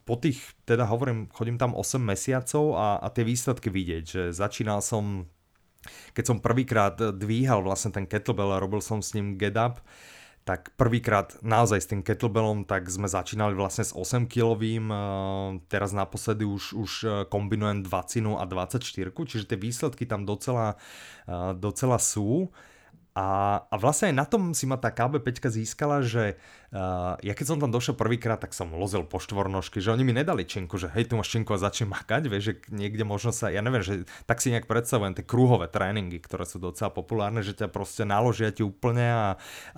[0.04, 4.84] po tých, teda hovorím, chodím tam 8 mesiacov a, a tie výsledky vidieť, že začínal
[4.84, 5.24] som,
[6.12, 9.80] keď som prvýkrát dvíhal vlastne ten kettlebell a robil som s ním get up,
[10.44, 14.88] tak prvýkrát naozaj s tým kettlebellom, tak sme začínali vlastne s 8 kilovým,
[15.68, 20.80] teraz naposledy už, už e, kombinujem 20 a 24, čiže tie výsledky tam docela,
[21.28, 22.48] e, docela sú.
[23.14, 26.38] A, a vlastne aj na tom si ma tá KB5 získala, že
[26.70, 30.14] Uh, ja keď som tam došiel prvýkrát, tak som lozil po štvornožky, že oni mi
[30.14, 33.50] nedali činku, že hej, tu máš činku a začnem makať, vieš, že niekde možno sa,
[33.50, 37.58] ja neviem, že tak si nejak predstavujem tie krúhové tréningy, ktoré sú docela populárne, že
[37.58, 39.26] ťa proste naložia ti úplne a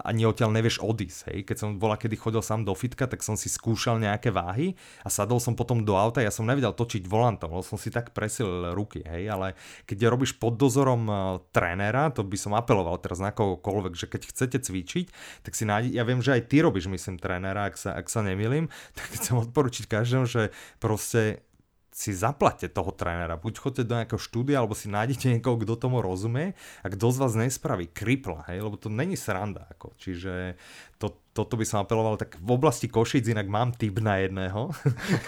[0.04, 1.38] ani odtiaľ nevieš odísť, hej.
[1.48, 5.08] Keď som bola, kedy chodil sám do fitka, tak som si skúšal nejaké váhy a
[5.08, 8.76] sadol som potom do auta, ja som nevedel točiť volantom, lebo som si tak presil
[8.76, 9.56] ruky, hej, ale
[9.88, 14.22] keď robíš pod dozorom uh, trénera, to by som apeloval teraz na kohokoľvek, že keď
[14.34, 15.06] chcete cvičiť,
[15.46, 18.26] tak si nájde, ja viem, že aj ty robíš myslím, trénera, ak sa, ak sa
[18.26, 18.66] nemýlim,
[18.98, 20.50] tak chcem odporučiť každému, že
[20.82, 21.46] proste
[21.92, 23.36] si zaplate toho trénera.
[23.36, 27.20] Buď chodte do nejakého štúdia, alebo si nájdete niekoho, kto tomu rozumie a kto z
[27.20, 29.68] vás nespraví kripla, hej, lebo to není sranda.
[29.76, 29.92] Ako.
[30.00, 30.56] Čiže
[31.02, 34.70] to, toto by som apeloval, tak v oblasti Košic inak mám typ na jedného.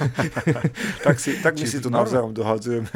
[1.06, 2.86] tak si, tak my si tu navzájom dohadzujeme.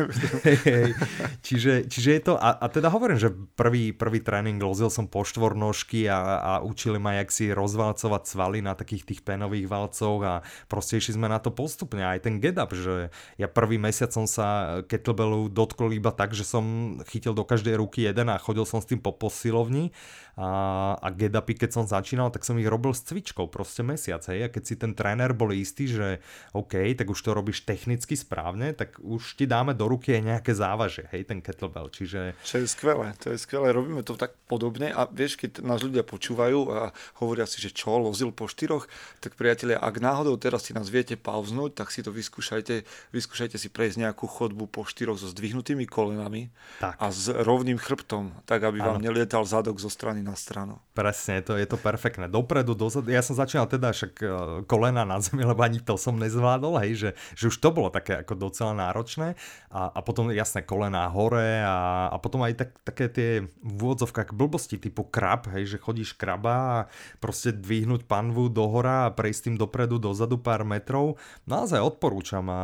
[0.47, 0.95] hey.
[1.43, 5.27] Čiže, čiže je to, a, a teda hovorím, že prvý, prvý tréning lozil som po
[5.27, 10.35] štvornožky a, a učili ma, jak si rozvalcovať svaly na takých tých penových valcoch a
[10.71, 12.07] proste išli sme na to postupne.
[12.07, 16.47] Aj ten get up, že ja prvý mesiac som sa kettlebellu dotkol iba tak, že
[16.47, 19.91] som chytil do každej ruky jeden a chodil som s tým po posilovni
[20.39, 24.23] a, a get upy, keď som začínal, tak som ich robil s cvičkou proste mesiac,
[24.31, 26.23] hej, a keď si ten tréner bol istý, že
[26.55, 30.53] OK, tak už to robíš technicky správne, tak už ti dáme do ruky aj nejaké
[30.55, 32.39] závaže, hej, ten kettlebell, čiže...
[32.47, 36.07] Čo je skvelé, to je skvelé, robíme to tak podobne a vieš, keď nás ľudia
[36.07, 38.87] počúvajú a hovoria si, že čo, lozil po štyroch,
[39.19, 43.67] tak priatelia, ak náhodou teraz si nás viete pauznúť, tak si to vyskúšajte, vyskúšajte si
[43.67, 46.95] prejsť nejakú chodbu po štyroch so zdvihnutými kolenami tak.
[46.95, 48.95] a s rovným chrbtom, tak aby ano.
[48.95, 50.77] vám nelietal zadok zo strany na stranu.
[50.93, 52.29] Presne, to je to perfektné.
[52.29, 54.27] Dopredu, do dozadu, ja som začínal teda však e,
[54.69, 58.21] kolena na zemi, lebo ani to som nezvládol, hej, že, že už to bolo také
[58.21, 59.41] ako docela náročné
[59.73, 63.31] a, a potom jasné kolena hore a, a potom aj tak, také tie
[63.65, 66.79] v úvodzovkách blbosti typu krab, hej, že chodíš kraba a
[67.19, 71.17] proste dvihnúť panvu do hora a prejsť tým dopredu, dozadu pár metrov,
[71.49, 72.61] naozaj odporúčam a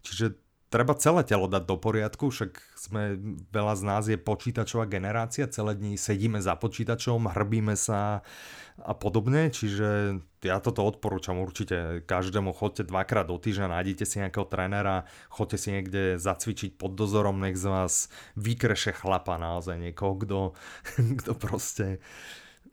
[0.00, 0.40] čiže
[0.72, 3.20] treba celé telo dať do poriadku, však sme,
[3.52, 8.24] veľa z nás je počítačová generácia, celé dní sedíme za počítačom, hrbíme sa
[8.80, 14.48] a podobne, čiže ja toto odporúčam určite každému, chodte dvakrát do týždňa, nájdete si nejakého
[14.48, 18.08] trénera, chodte si niekde zacvičiť pod dozorom, nech z vás
[18.40, 20.40] vykreše chlapa naozaj niekoho, kto,
[21.20, 22.00] kto proste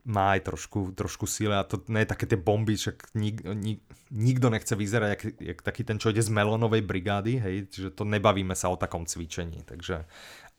[0.08, 3.84] má aj trošku, trošku síle a to nie je také tie bomby, však nik, nik,
[4.12, 8.08] nikto nechce vyzerať jak, jak taký ten, čo ide z Melonovej brigády, hej, čiže to
[8.08, 10.08] nebavíme sa o takom cvičení, takže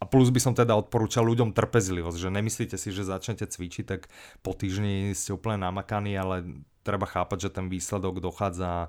[0.00, 4.08] a plus by som teda odporúčal ľuďom trpezlivosť, že nemyslíte si, že začnete cvičiť, tak
[4.40, 8.88] po týždni ste úplne namakaní, ale treba chápať, že ten výsledok dochádza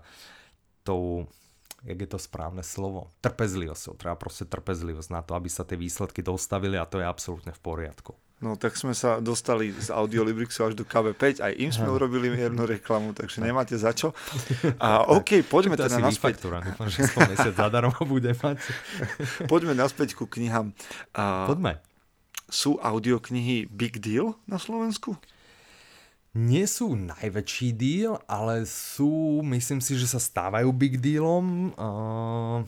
[0.88, 1.28] tou
[1.82, 3.98] jak je to správne slovo, trpezlivosťou.
[3.98, 7.62] Treba proste trpezlivosť na to, aby sa tie výsledky dostavili a to je absolútne v
[7.62, 8.14] poriadku.
[8.42, 12.66] No tak sme sa dostali z Audiolibrixu až do KB5, aj im sme urobili jednu
[12.66, 14.18] reklamu, takže nemáte za čo.
[14.82, 16.42] A OK, poďme to teda naspäť.
[16.42, 18.58] Faktúra, dúfam, že mesiac zadarmo bude mať.
[19.52, 20.74] poďme naspäť ku knihám.
[21.14, 21.46] A...
[21.46, 21.86] Poďme.
[22.50, 25.22] sú audioknihy big deal na Slovensku?
[26.34, 31.78] Nie sú najväčší deal, ale sú, myslím si, že sa stávajú big dealom.
[31.78, 32.66] Uh,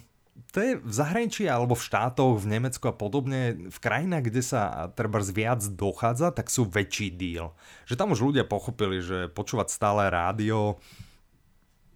[0.53, 4.85] to je v zahraničí alebo v štátoch, v Nemecku a podobne, v krajinách, kde sa
[4.93, 7.57] treba viac dochádza, tak sú väčší deal.
[7.89, 10.77] Že tam už ľudia pochopili, že počúvať stále rádio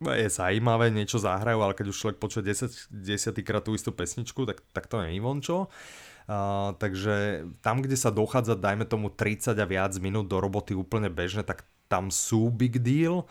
[0.02, 4.46] je zaujímavé, niečo zahrajú, ale keď už človek počuje 10, 10 krát tú istú pesničku,
[4.46, 5.70] tak, tak to je vončo.
[6.28, 11.08] Uh, takže tam, kde sa dochádza, dajme tomu 30 a viac minút do roboty úplne
[11.08, 13.26] bežne, tak tam sú big deal.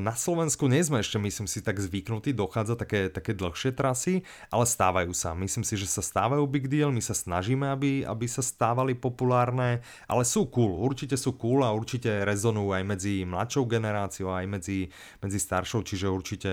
[0.00, 4.64] Na Slovensku nie sme ešte, myslím si, tak zvyknutí, dochádza také, také dlhšie trasy, ale
[4.64, 5.36] stávajú sa.
[5.36, 9.84] Myslím si, že sa stávajú big deal, my sa snažíme, aby, aby sa stávali populárne,
[10.08, 14.88] ale sú cool, určite sú cool a určite rezonujú aj medzi mladšou generáciou, aj medzi,
[15.20, 16.52] medzi staršou, čiže určite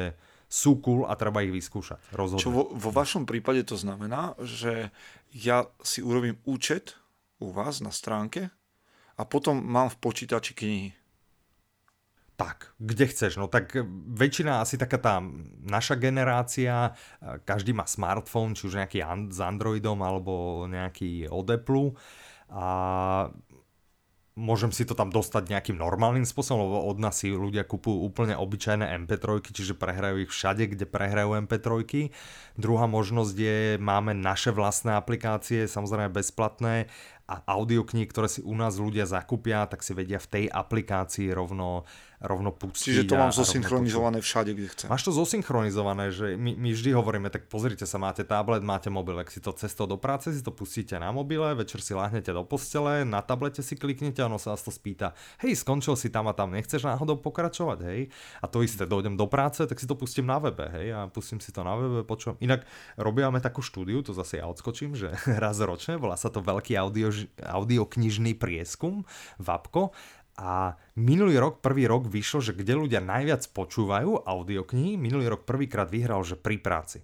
[0.51, 2.11] sú cool a treba ich vyskúšať.
[2.11, 2.43] Rozhodne.
[2.43, 4.91] Čo vo, vo vašom prípade to znamená, že
[5.31, 6.99] ja si urobím účet
[7.39, 8.51] u vás na stránke
[9.15, 11.00] a potom mám v počítači knihy.
[12.41, 13.77] Tak, kde chceš, no tak
[14.17, 15.21] väčšina asi taká tá
[15.61, 16.97] naša generácia,
[17.45, 21.93] každý má smartfón, či už nejaký an- s Androidom alebo nejaký od Apple
[22.49, 22.65] a
[24.33, 28.33] môžem si to tam dostať nejakým normálnym spôsobom, lebo od nás si ľudia kupujú úplne
[28.33, 32.09] obyčajné MP3, čiže prehrajú ich všade, kde prehrajú MP3.
[32.55, 36.87] Druhá možnosť je, máme naše vlastné aplikácie, samozrejme bezplatné
[37.27, 41.87] a audiokníh, ktoré si u nás ľudia zakúpia, tak si vedia v tej aplikácii rovno
[42.21, 43.01] rovno pustiť.
[43.01, 44.87] Čiže to mám zosynchronizované všade, kde chcem.
[44.87, 49.17] Máš to zosynchronizované, že my, my vždy hovoríme, tak pozrite sa, máte tablet, máte mobil,
[49.17, 52.45] ak si to cestou do práce si to pustíte na mobile, večer si láhnete do
[52.45, 56.29] postele, na tablete si kliknete a ono sa vás to spýta, hej, skončil si tam
[56.29, 58.13] a tam, nechceš náhodou pokračovať, hej?
[58.39, 61.41] A to isté, dojdem do práce, tak si to pustím na webe, hej, a pustím
[61.41, 62.37] si to na webe, počujem.
[62.37, 62.69] Inak
[63.01, 65.09] robíme takú štúdiu, to zase ja odskočím, že
[65.43, 67.09] raz ročne, volá sa to veľký audio,
[67.41, 69.09] audioknižný prieskum,
[69.41, 69.89] VAPKO,
[70.39, 75.91] a minulý rok, prvý rok vyšlo, že kde ľudia najviac počúvajú audioknihy, minulý rok prvýkrát
[75.91, 77.03] vyhral, že pri práci.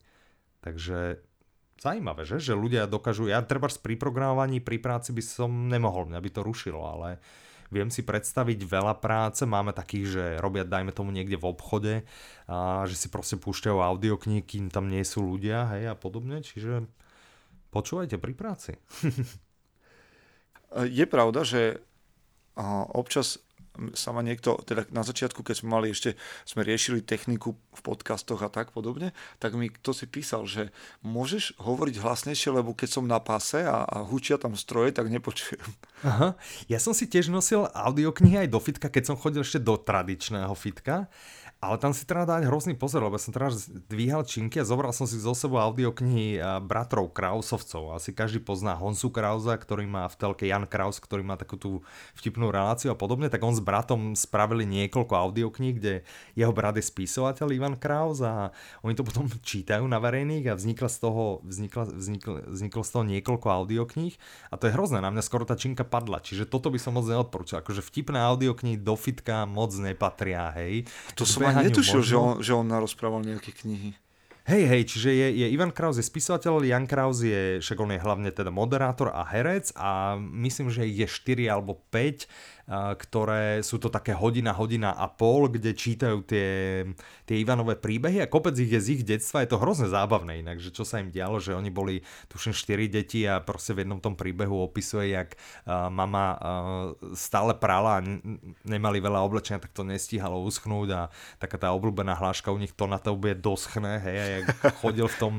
[0.64, 1.20] Takže
[1.78, 2.42] zaujímavé, že?
[2.42, 6.42] že ľudia dokážu, ja treba pri programovaní, pri práci by som nemohol, mňa by to
[6.42, 7.22] rušilo, ale
[7.70, 11.94] viem si predstaviť veľa práce, máme takých, že robia, dajme tomu niekde v obchode,
[12.48, 16.88] a že si proste púšťajú audioknihy, kým tam nie sú ľudia, hej, a podobne, čiže
[17.76, 18.72] počúvajte pri práci.
[21.00, 21.80] Je pravda, že
[22.58, 23.38] a občas
[23.94, 28.42] sa ma niekto, teda na začiatku, keď sme mali ešte, sme riešili techniku v podcastoch
[28.42, 30.74] a tak podobne, tak mi kto si písal, že
[31.06, 35.62] môžeš hovoriť hlasnejšie, lebo keď som na páse a, a hučia tam stroje, tak nepočujem.
[36.10, 36.34] Aha,
[36.66, 40.54] ja som si tiež nosil audioknihy aj do fitka, keď som chodil ešte do tradičného
[40.58, 41.10] fitka
[41.58, 45.10] ale tam si treba dať hrozný pozor, lebo som teraz dvíhal činky a zobral som
[45.10, 47.98] si zo sebou audioknihy eh, bratrov Krausovcov.
[47.98, 51.72] Asi každý pozná Honsu Krausa, ktorý má v telke Jan Kraus, ktorý má takú tú
[52.14, 55.94] vtipnú reláciu a podobne, tak on s bratom spravili niekoľko audiokníh, kde
[56.38, 58.54] jeho brat je spisovateľ Ivan Kraus a
[58.86, 63.04] oni to potom čítajú na verejných a vznikla z toho, vznikla, vzniklo, vzniklo z toho
[63.18, 64.14] niekoľko audiokníh
[64.54, 67.10] a to je hrozné, na mňa skoro tá činka padla, čiže toto by som moc
[67.10, 70.86] neodporúčal, akože vtipné audioknihy do fitka moc nepatria, hej.
[71.18, 73.96] To som ani netušil, že on, že on narozprával nejaké knihy.
[74.48, 78.00] Hej, hej, čiže je, je Ivan Kraus je spisovateľ, Jan Kraus je, však on je
[78.00, 82.32] hlavne teda moderátor a herec a myslím, že je 4 alebo 5
[82.68, 86.84] ktoré sú to také hodina, hodina a pol, kde čítajú tie,
[87.24, 90.60] tie Ivanové príbehy a kopec ich je z ich detstva, je to hrozne zábavné inak,
[90.60, 94.04] že čo sa im dialo, že oni boli tuším 4 deti a proste v jednom
[94.04, 96.36] tom príbehu opisuje, jak mama
[97.16, 98.06] stále prala a
[98.68, 101.02] nemali veľa oblečenia, tak to nestíhalo uschnúť a
[101.40, 104.48] taká tá obľúbená hláška u nich to na to bude doschne, hej, a jak
[104.84, 105.36] chodil v tom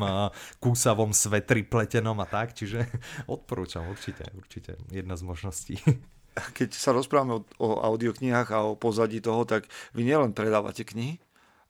[0.64, 2.88] kúsavom svetri pletenom a tak, čiže
[3.28, 4.80] odporúčam určite, určite.
[4.88, 5.76] Jedna z možností.
[6.56, 11.18] keď sa rozprávame o, o audioknihách a o pozadí toho, tak vy nielen predávate knihy,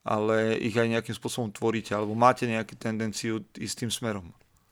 [0.09, 4.27] ale ich aj nejakým spôsobom tvoríte, alebo máte nejakú tendenciu ísť tým smerom.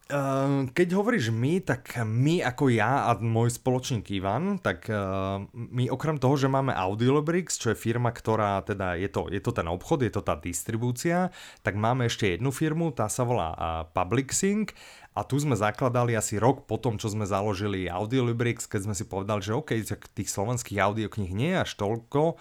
[0.07, 5.91] Ehm, keď hovoríš my, tak my ako ja a môj spoločník Ivan, tak ehm, my
[5.91, 9.67] okrem toho, že máme Audiolibrix, čo je firma, ktorá teda je to, je to ten
[9.67, 11.35] obchod, je to tá distribúcia,
[11.67, 13.51] tak máme ešte jednu firmu, tá sa volá
[13.91, 14.79] Public Sync
[15.19, 19.11] a tu sme zakladali asi rok po tom, čo sme založili Audiolibrix, keď sme si
[19.11, 19.75] povedali, že OK,
[20.15, 22.39] tých slovenských audiokníh nie je až toľko,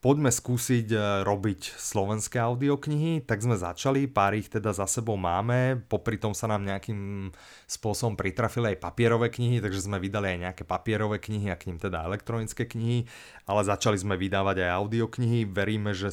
[0.00, 5.84] poďme skúsiť e, robiť slovenské audioknihy, tak sme začali, pár ich teda za sebou máme,
[5.86, 7.28] popri tom sa nám nejakým
[7.68, 11.76] spôsobom pritrafili aj papierové knihy, takže sme vydali aj nejaké papierové knihy a k ním
[11.76, 13.04] teda elektronické knihy,
[13.44, 16.08] ale začali sme vydávať aj audioknihy, veríme, že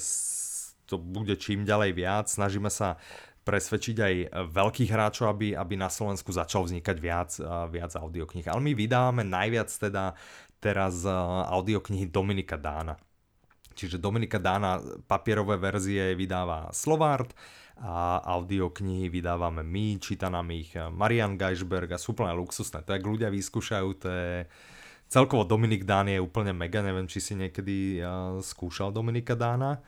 [0.87, 2.99] to bude čím ďalej viac, snažíme sa
[3.47, 4.13] presvedčiť aj
[4.51, 7.31] veľkých hráčov, aby, aby na Slovensku začal vznikať viac,
[7.71, 8.43] viac audiokníh.
[8.43, 10.19] Ale my vydávame najviac teda
[10.59, 11.07] teraz
[11.47, 13.06] audioknihy Dominika Dána.
[13.77, 17.37] Čiže Dominika Dána papierové verzie vydáva Slovart
[17.77, 22.81] a audioknihy vydávame my, číta nám ich Marian Geisberg a sú úplne luxusné.
[22.81, 24.33] To, jak ľudia vyskúšajú, to je...
[25.07, 29.79] Celkovo Dominik Dán je úplne mega, neviem, či si niekedy uh, skúšal Dominika Dána.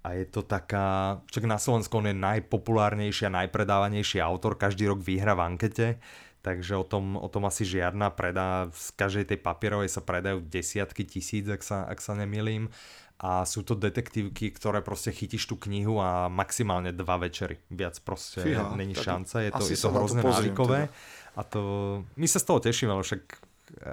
[0.00, 5.04] A je to taká, čak na Slovensku on je najpopulárnejší a najpredávanejší autor, každý rok
[5.04, 6.00] vyhra v ankete,
[6.40, 11.04] takže o tom, o tom asi žiadna predá, z každej tej papierovej sa predajú desiatky
[11.04, 12.72] tisíc, ak sa, ak sa nemýlim
[13.18, 17.58] a sú to detektívky, ktoré proste chytíš tú knihu a maximálne dva večery.
[17.66, 20.86] Viac proste Fíha, není šanca, je to, je to hrozne návykové.
[20.86, 21.36] Teda.
[21.38, 21.60] A to,
[22.14, 23.48] my sa z toho tešíme, ale však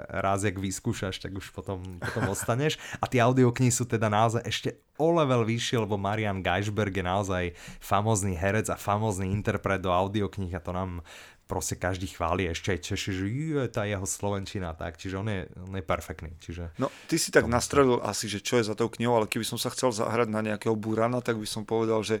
[0.08, 2.80] raz, jak vyskúšaš, tak už potom, potom ostaneš.
[3.02, 7.44] A tie audioknihy sú teda naozaj ešte o level vyššie, lebo Marian Geisberg je naozaj
[7.82, 11.04] famózny herec a famózny interpret do audiokníh a to nám
[11.46, 15.40] proste každý chváli ešte aj Češi, že je tá jeho slovenčina tak, čiže on je,
[15.62, 16.34] on je perfektný.
[16.42, 16.74] Čiže...
[16.82, 19.58] No, ty si tak nastrelil asi, že čo je za tou knihou, ale keby som
[19.58, 22.20] sa chcel zahrať na nejakého burana, tak by som povedal, že,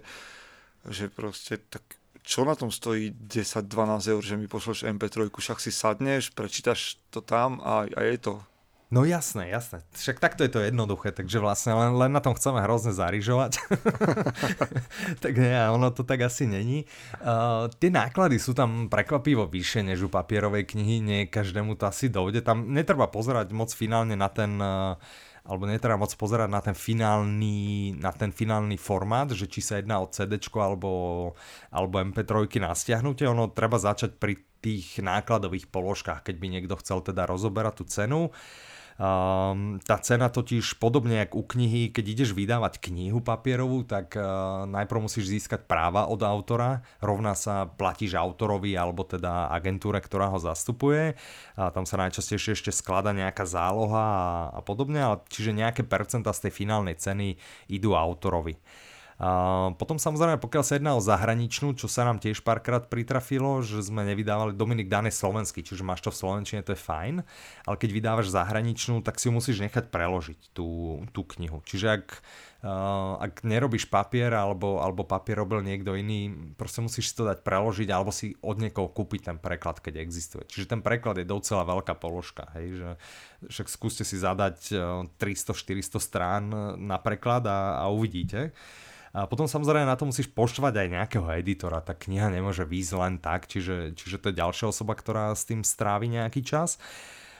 [0.86, 1.82] že proste tak
[2.26, 3.70] čo na tom stojí 10-12
[4.10, 8.42] eur, že mi pošleš MP3, však si sadneš, prečítaš to tam a, a je to.
[8.86, 9.82] No jasné, jasné.
[9.98, 13.58] Však takto je to jednoduché, takže vlastne len, len na tom chceme hrozne zarižovať.
[15.24, 16.86] tak nie, ono to tak asi není.
[17.18, 22.06] Uh, tie náklady sú tam prekvapivo vyššie než u papierovej knihy, nie každému to asi
[22.06, 22.46] dojde.
[22.46, 24.94] Tam netreba pozerať moc finálne na ten uh,
[25.46, 30.02] alebo netreba moc pozerať na ten finálny, na ten finálny formát, že či sa jedná
[30.02, 30.90] o CD alebo,
[31.70, 36.98] alebo MP3 na stiahnutie, ono treba začať pri tých nákladových položkách, keď by niekto chcel
[37.06, 38.20] teda rozoberať tú cenu.
[38.26, 44.64] Um, tá cena totiž podobne jak u knihy, keď ideš vydávať knihu papierovú, tak uh,
[44.64, 50.40] najprv musíš získať práva od autora, rovná sa platíš autorovi alebo teda agentúre, ktorá ho
[50.40, 51.12] zastupuje.
[51.60, 56.52] A tam sa najčastejšie ešte sklada nejaká záloha a, podobne, čiže nejaké percenta z tej
[56.64, 57.36] finálnej ceny
[57.68, 58.56] idú autorovi.
[59.16, 59.28] A
[59.80, 64.04] potom samozrejme, pokiaľ sa jedná o zahraničnú, čo sa nám tiež párkrát pritrafilo, že sme
[64.04, 67.24] nevydávali Dominik Dane slovenský, čiže máš to v slovenčine, to je fajn,
[67.64, 71.64] ale keď vydávaš zahraničnú, tak si ju musíš nechať preložiť tú, tú knihu.
[71.64, 72.06] Čiže ak,
[72.60, 77.40] uh, ak nerobíš papier alebo, alebo papier robil niekto iný, proste musíš si to dať
[77.40, 80.44] preložiť alebo si od niekoho kúpiť ten preklad, keď existuje.
[80.44, 82.90] Čiže ten preklad je docela veľká položka, hej, že
[83.48, 84.76] však skúste si zadať
[85.16, 88.52] 300-400 strán na preklad a, a uvidíte.
[89.16, 91.80] A potom samozrejme na to musíš poštvať aj nejakého editora.
[91.80, 95.64] Tá kniha nemôže výjsť len tak, čiže, čiže to je ďalšia osoba, ktorá s tým
[95.64, 96.76] strávi nejaký čas.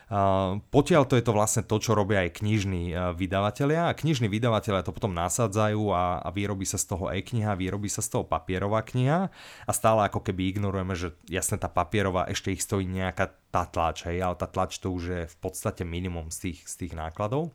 [0.06, 4.30] Uh, potiaľ to je to vlastne to, čo robia aj knižní uh, vydavatelia a knižní
[4.30, 8.22] vydavatelia to potom nasadzajú a, a vyrobí sa z toho e-kniha, vyrobí sa z toho
[8.22, 9.34] papierová kniha
[9.66, 14.06] a stále ako keby ignorujeme, že jasne tá papierová ešte ich stojí nejaká tá tlač,
[14.06, 17.50] hej, ale tá tlač to už je v podstate minimum z tých, z tých nákladov.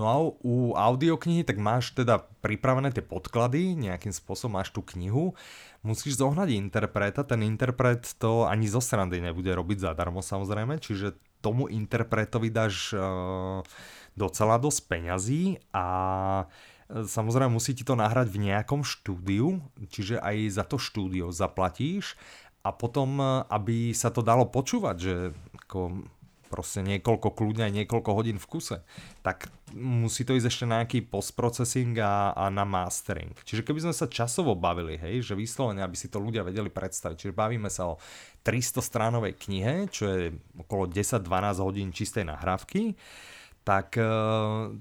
[0.00, 5.36] No a u audioknihy tak máš teda pripravené tie podklady, nejakým spôsobom máš tú knihu,
[5.84, 11.68] musíš zohnať interpreta, ten interpret to ani zo srandy nebude robiť zadarmo samozrejme, čiže tomu
[11.68, 13.60] interpretovi dáš uh,
[14.16, 15.86] docela dosť peňazí a
[16.88, 22.20] e, samozrejme musí ti to nahrať v nejakom štúdiu, čiže aj za to štúdio zaplatíš.
[22.60, 25.14] A potom, e, aby sa to dalo počúvať, že
[25.64, 26.04] ako
[26.50, 28.82] proste niekoľko kľudne aj niekoľko hodín v kuse,
[29.22, 29.46] tak
[29.78, 33.30] musí to ísť ešte na nejaký postprocessing a, a na mastering.
[33.46, 37.16] Čiže keby sme sa časovo bavili, hej, že vyslovene, aby si to ľudia vedeli predstaviť,
[37.16, 38.02] čiže bavíme sa o
[38.42, 41.22] 300 stránovej knihe, čo je okolo 10-12
[41.62, 42.98] hodín čistej nahrávky,
[43.62, 44.04] tak e,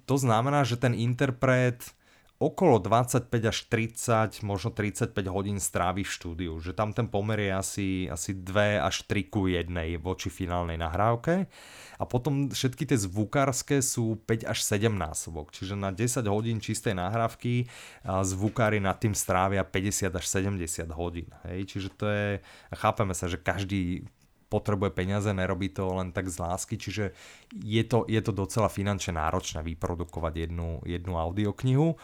[0.10, 1.94] to znamená, že ten interpret
[2.40, 7.52] okolo 25 až 30, možno 35 hodín strávi v štúdiu, že tam ten pomer je
[7.52, 9.68] asi, asi 2 až 3 ku 1
[10.00, 11.52] voči finálnej nahrávke
[12.00, 16.96] a potom všetky tie zvukárske sú 5 až 7 násobok, čiže na 10 hodín čistej
[16.96, 17.68] nahrávky
[18.08, 21.68] zvukári nad tým strávia 50 až 70 hodín, hej?
[21.68, 22.40] čiže to je,
[22.72, 24.08] chápeme sa, že každý
[24.50, 27.14] potrebuje peniaze, nerobí to len tak z lásky, čiže
[27.54, 32.00] je to, je to docela finančne náročné vyprodukovať jednu, jednu audioknihu.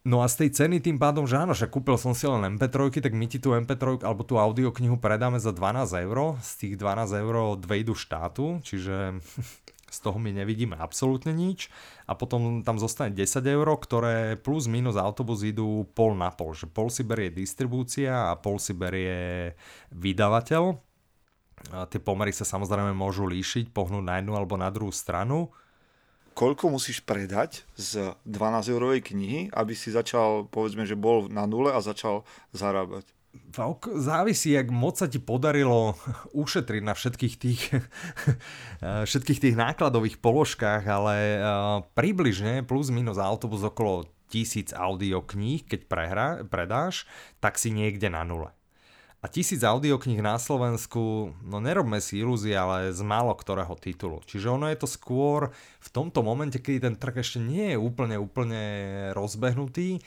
[0.00, 3.04] No a z tej ceny tým pádom, že áno, že kúpil som si len MP3,
[3.04, 6.40] tak my ti tú MP3 alebo tú audioknihu predáme za 12 eur.
[6.40, 9.20] Z tých 12 eur idú štátu, čiže
[9.96, 11.68] z toho my nevidíme absolútne nič.
[12.08, 16.56] A potom tam zostane 10 eur, ktoré plus minus autobus idú pol na pol.
[16.56, 19.52] Že pol si berie distribúcia a pol si berie
[19.92, 20.80] vydavateľ.
[21.76, 25.52] A tie pomery sa samozrejme môžu líšiť, pohnúť na jednu alebo na druhú stranu
[26.34, 31.80] koľko musíš predať z 12-eurovej knihy, aby si začal, povedzme, že bol na nule a
[31.82, 33.06] začal zarábať?
[33.94, 35.94] závisí, jak moc sa ti podarilo
[36.34, 37.62] ušetriť na všetkých tých,
[39.10, 41.16] všetkých tých nákladových položkách, ale
[41.94, 47.06] približne plus minus autobus okolo tisíc audiokníh, keď prehra, predáš,
[47.42, 48.54] tak si niekde na nule.
[49.20, 54.24] A tisíc audiokníh na Slovensku, no nerobme si ilúzie, ale z málo ktorého titulu.
[54.24, 58.16] Čiže ono je to skôr v tomto momente, keď ten trh ešte nie je úplne,
[58.16, 58.64] úplne
[59.12, 60.00] rozbehnutý,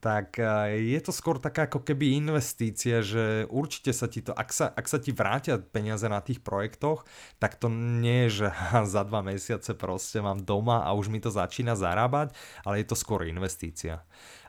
[0.00, 0.40] tak
[0.72, 4.86] je to skôr taká ako keby investícia, že určite sa ti to, ak sa, ak
[4.88, 7.04] sa ti vrátia peniaze na tých projektoch,
[7.36, 8.48] tak to nie je, že
[8.96, 12.32] za dva mesiace proste mám doma a už mi to začína zarábať,
[12.64, 14.06] ale je to skôr investícia.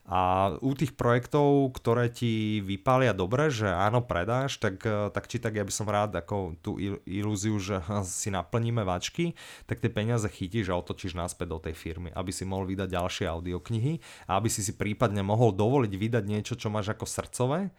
[0.10, 5.38] A u tých projektov, ktoré ti vypália dobre, že áno, predáš, tak, eh, tak či
[5.38, 9.38] tak ja by som rád ako tú ilúziu, že si naplníme vačky,
[9.70, 13.26] tak tie peniaze chytíš a otočíš naspäť do tej firmy, aby si mohol vydať ďalšie
[13.30, 17.70] audioknihy a aby si si prípadne mohol dovoliť vydať niečo, čo máš ako srdcové,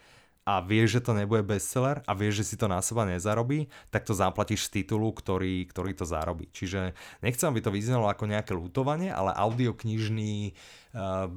[0.43, 4.03] a vieš, že to nebude bestseller a vieš, že si to na seba nezarobí, tak
[4.03, 6.51] to zaplatíš z titulu, ktorý, ktorý to zarobí.
[6.51, 11.31] Čiže nechcem, aby to vyznalo ako nejaké lutovanie, ale audioknižný uh,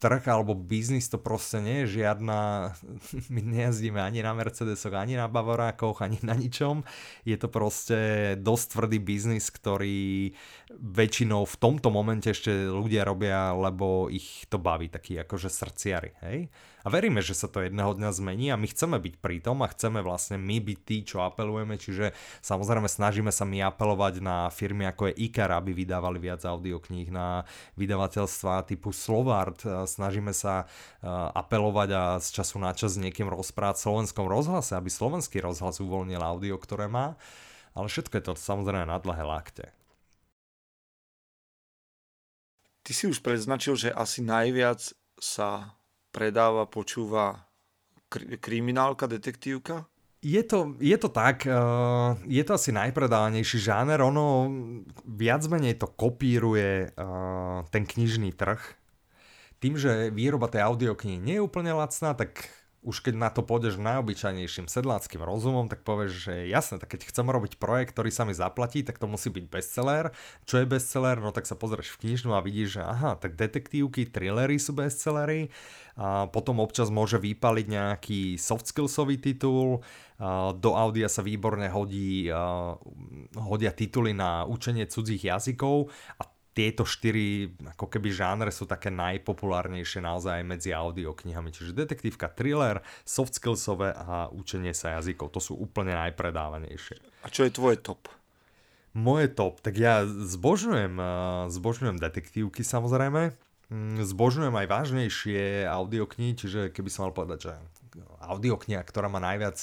[0.00, 2.72] trh alebo biznis to proste nie je žiadna,
[3.34, 6.82] my nejazdíme ani na Mercedesoch, ani na Bavorákoch, ani na ničom.
[7.28, 10.32] Je to proste dosť tvrdý biznis, ktorý
[10.72, 16.48] väčšinou v tomto momente ešte ľudia robia, lebo ich to baví, takí akože srdciari, hej?
[16.80, 19.68] A veríme, že sa to jedného dňa zmení a my chceme byť pri tom a
[19.68, 24.88] chceme vlastne my byť tí, čo apelujeme, čiže samozrejme snažíme sa my apelovať na firmy
[24.88, 27.44] ako je IKAR, aby vydávali viac audiokníh, na
[27.76, 30.64] vydavateľstva typu Slovart, snažíme sa
[31.36, 35.84] apelovať a z času na čas s niekým rozprávať v slovenskom rozhlase, aby slovenský rozhlas
[35.84, 37.20] uvoľnil audio, ktoré má,
[37.76, 39.66] ale všetko je to samozrejme na dlhé lakte.
[42.80, 44.80] Ty si už predznačil, že asi najviac
[45.20, 45.76] sa
[46.10, 47.46] predáva, počúva
[48.42, 49.86] kriminálka, detektívka?
[50.20, 54.52] Je to, je to tak, uh, je to asi najpredávanejší žáner, ono
[55.08, 58.60] viac menej to kopíruje uh, ten knižný trh.
[59.64, 63.76] Tým, že výroba tej audioknihy nie je úplne lacná, tak už keď na to pôjdeš
[63.76, 68.32] najobyčajnejším sedláckým rozumom, tak povieš, že jasné, tak keď chcem robiť projekt, ktorý sa mi
[68.32, 70.16] zaplatí, tak to musí byť bestseller.
[70.48, 71.20] Čo je bestseller?
[71.20, 75.52] No tak sa pozrieš v knižnu a vidíš, že aha, tak detektívky, thrillery sú bestsellery.
[76.00, 79.84] A potom občas môže vypaliť nejaký soft skillsový titul.
[80.16, 82.32] A do audia sa výborne hodí,
[83.36, 90.02] hodia tituly na učenie cudzích jazykov a tieto štyri ako keby žánre sú také najpopulárnejšie
[90.02, 91.54] naozaj medzi audioknihami.
[91.54, 95.30] Čiže detektívka, thriller, soft skillsové a učenie sa jazykov.
[95.30, 96.98] To sú úplne najpredávanejšie.
[97.22, 98.10] A čo je tvoje top?
[98.90, 101.08] Moje top, tak ja zbožňujem, eh,
[101.54, 103.38] zbožňujem detektívky samozrejme.
[103.70, 107.52] Mm, zbožňujem aj vážnejšie audioknihy, čiže keby som mal povedať, že
[108.26, 109.62] audiokniha, ktorá ma najviac,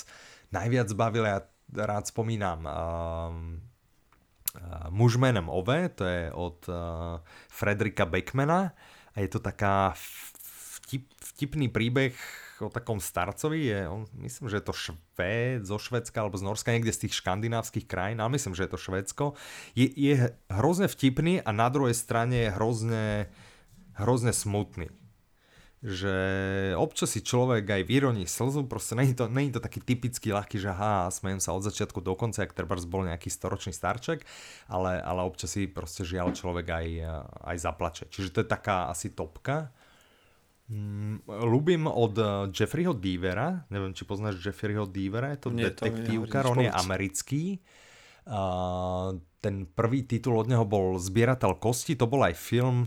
[0.55, 1.39] najviac bavila, ja
[1.75, 3.59] rád spomínam um,
[4.89, 6.75] Muž menem Ove, to je od uh,
[7.49, 8.73] Fredrika Beckmana.
[9.13, 9.93] A je to taká
[10.81, 12.13] vtip, vtipný príbeh
[12.61, 16.73] o takom starcovi, je, on, myslím, že je to Švéd, zo Švedska alebo z Norska,
[16.73, 19.25] niekde z tých škandinávskych krajín, ale myslím, že je to Švedsko.
[19.77, 23.29] Je, je hrozne vtipný a na druhej strane je hrozne,
[23.93, 24.89] hrozne smutný
[25.85, 26.15] že
[26.73, 30.73] občas si človek aj vyroní slzu, proste není to, není to taký typický ľahký, že
[30.73, 34.25] ha, smejem sa od začiatku do konca, ak treba bol nejaký storočný starček,
[34.73, 36.87] ale, ale občas si proste žiaľ človek aj,
[37.45, 38.03] aj zaplače.
[38.09, 39.69] Čiže to je taká asi topka.
[40.67, 42.17] Mm, ľúbim od
[42.49, 47.61] Jeffreyho Deavera, neviem, či poznáš Jeffreyho Deavera, je to Nie, detektívka, on je americký.
[48.27, 52.83] Uh, ten prvý titul od neho bol Zbierateľ kosti, to bol aj film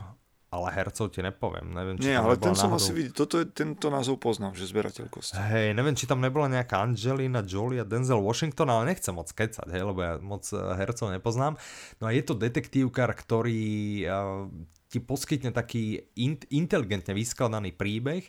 [0.51, 1.71] ale hercov ti nepoviem.
[1.71, 2.83] Neviem, či Nie, ale ten som náhodou...
[2.83, 5.39] asi videl, toto je, tento názov poznám, že zberateľ kosti.
[5.39, 9.71] Hej, neviem, či tam nebola nejaká Angelina Jolie a Denzel Washington, ale nechcem moc kecať,
[9.71, 11.55] hej, lebo ja moc eh, hercov nepoznám.
[12.03, 13.63] No a je to detektívkar, ktorý
[14.11, 14.51] uh,
[14.91, 18.27] ti poskytne taký in- inteligentne vyskladaný príbeh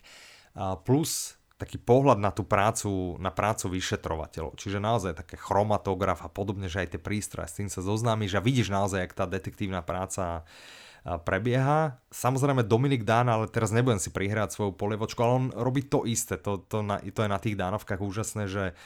[0.54, 4.58] uh, plus taký pohľad na tú prácu, na prácu vyšetrovateľov.
[4.58, 8.42] Čiže naozaj také chromatograf a podobne, že aj tie prístroje, s tým sa zoznámiš a
[8.42, 11.98] vidíš naozaj, jak tá detektívna práca uh, prebieha.
[12.14, 16.38] Samozrejme Dominik Dán, ale teraz nebudem si prihrať svoju polievočku, ale on robí to isté.
[16.38, 18.78] To, to, na, to je na tých Dánovkách úžasné, že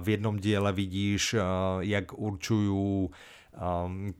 [0.00, 1.36] v jednom diele vidíš,
[1.84, 3.12] jak určujú
[3.52, 4.16] um,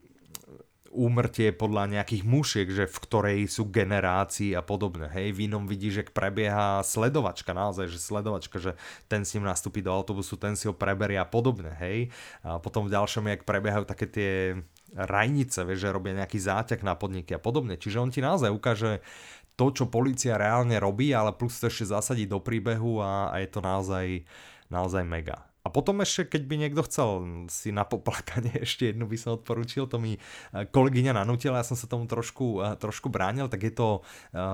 [0.92, 5.08] úmrtie podľa nejakých mušiek, že v ktorej sú generácii a podobne.
[5.08, 8.76] Hej, v inom vidíš, že prebieha sledovačka, naozaj, že sledovačka, že
[9.08, 11.72] ten s ním nastúpi do autobusu, ten si ho preberie a podobne.
[11.80, 12.12] Hej,
[12.44, 14.32] a potom v ďalšom, jak prebiehajú také tie
[14.94, 17.80] rajnice, vieš, že robia nejaký záťah na podniky a podobne.
[17.80, 19.00] Čiže on ti naozaj ukáže
[19.56, 23.48] to, čo policia reálne robí, ale plus to ešte zasadí do príbehu a, a je
[23.52, 24.24] to naozaj,
[24.72, 25.51] naozaj mega.
[25.62, 27.08] A potom ešte, keď by niekto chcel
[27.46, 30.20] si na poplakanie, ešte jednu by som odporúčil, to mi e,
[30.66, 34.00] kolegyňa nanútila, ja som sa tomu trošku, e, trošku bránil, tak je to e,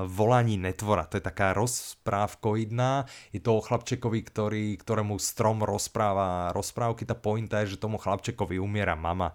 [0.04, 1.09] Volaní netvora.
[1.09, 7.09] To je taká rozprávkoidná, je to o chlapčekovi, ktorý, ktorému strom rozpráva rozprávky.
[7.09, 9.32] Tá pointa je, že tomu chlapčekovi umiera mama.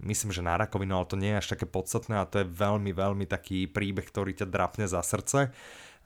[0.00, 2.96] Myslím, že na rakovinu, ale to nie je až také podstatné a to je veľmi,
[2.96, 5.52] veľmi taký príbeh, ktorý ťa drapne za srdce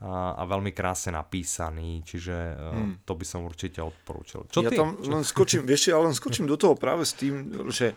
[0.03, 2.95] a, a veľmi krásne napísaný, čiže e, hmm.
[3.07, 4.43] to by som určite odporúčil.
[4.51, 4.75] Čo ja ty?
[4.75, 7.95] tam len skočím, vieš, ale len skočím do toho práve s tým, že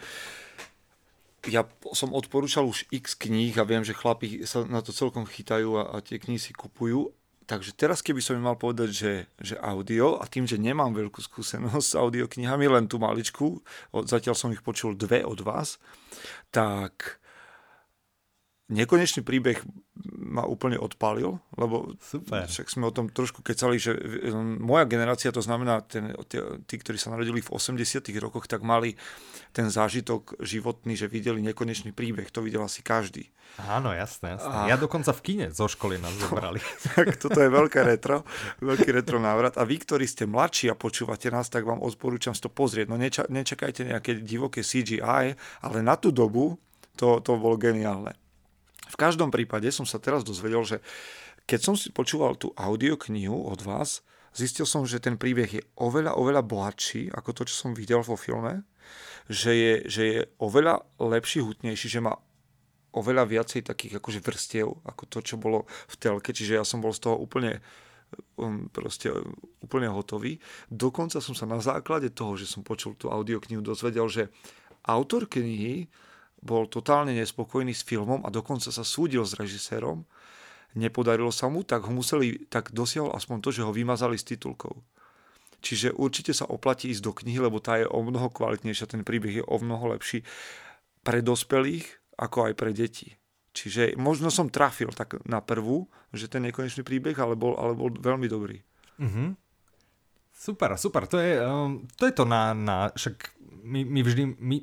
[1.51, 5.79] ja som odporúčal už x kníh a viem, že chlapi sa na to celkom chytajú
[5.79, 7.11] a, a tie knihy si kupujú.
[7.49, 11.25] Takže teraz, keby som im mal povedať, že, že audio, a tým, že nemám veľkú
[11.25, 13.65] skúsenosť s audioknihami, len tú maličku,
[14.05, 15.81] zatiaľ som ich počul dve od vás,
[16.53, 17.17] tak
[18.69, 19.65] nekonečný príbeh
[20.29, 22.45] ma úplne odpálil, lebo Super.
[22.47, 23.97] však sme o tom trošku kecali, že
[24.61, 26.13] moja generácia, to znamená ten,
[26.69, 28.95] tí, ktorí sa narodili v 80 rokoch, tak mali
[29.57, 32.29] ten zážitok životný, že videli nekonečný príbeh.
[32.37, 33.33] To videl asi každý.
[33.65, 34.53] Áno, jasné, jasné.
[34.53, 34.69] A...
[34.69, 36.61] Ja dokonca v kine zo školy nás zobrali.
[36.93, 38.29] tak toto je veľké retro,
[38.61, 39.57] veľký retro návrat.
[39.57, 42.87] A vy, ktorí ste mladší a počúvate nás, tak vám odporúčam si to pozrieť.
[42.93, 46.61] No neča- nečakajte nejaké divoké CGI, ale na tú dobu
[47.01, 48.13] to, to bolo geniálne.
[48.89, 50.81] V každom prípade som sa teraz dozvedel, že
[51.49, 54.05] keď som si počúval tú audioknihu od vás,
[54.37, 58.17] zistil som, že ten príbeh je oveľa, oveľa bohatší ako to, čo som videl vo
[58.17, 58.65] filme,
[59.29, 62.17] že je, že je oveľa lepší, hutnejší, že má
[62.97, 66.93] oveľa viacej takých akože vrstiev ako to, čo bolo v telke, čiže ja som bol
[66.97, 67.61] z toho úplne
[68.41, 69.13] um, proste
[69.61, 70.41] úplne hotový.
[70.73, 74.33] Dokonca som sa na základe toho, že som počul tú audioknihu, dozvedel, že
[74.89, 75.89] autor knihy
[76.43, 80.07] bol totálne nespokojný s filmom a dokonca sa súdil s režisérom.
[80.79, 84.79] Nepodarilo sa mu, tak ho museli, tak dosiahol aspoň to, že ho vymazali z titulkov.
[85.59, 89.43] Čiže určite sa oplatí ísť do knihy, lebo tá je o mnoho kvalitnejšia, ten príbeh
[89.43, 90.23] je o mnoho lepší
[91.03, 93.19] pre dospelých, ako aj pre deti.
[93.59, 97.91] Čiže možno som trafil tak na prvú, že ten nekonečný príbeh, ale bol, ale bol
[97.91, 98.63] veľmi dobrý.
[99.03, 99.29] Mm-hmm.
[100.31, 101.11] Super, super.
[101.11, 103.35] To je, um, to, je to na, na však
[103.67, 104.57] my, my vždy, my,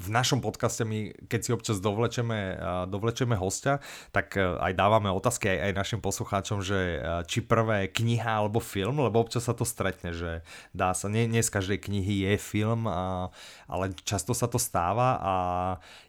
[0.00, 2.56] v našom podcaste my, keď si občas dovlečeme,
[2.88, 3.84] dovlečeme hostia,
[4.16, 6.98] tak e, aj dávame otázky aj, aj našim poslucháčom, že e,
[7.28, 10.40] či prvé kniha alebo film, lebo občas sa to stretne, že
[10.72, 13.28] dá sa, nie, nie z každej knihy je film, a,
[13.68, 15.34] ale často sa to stáva a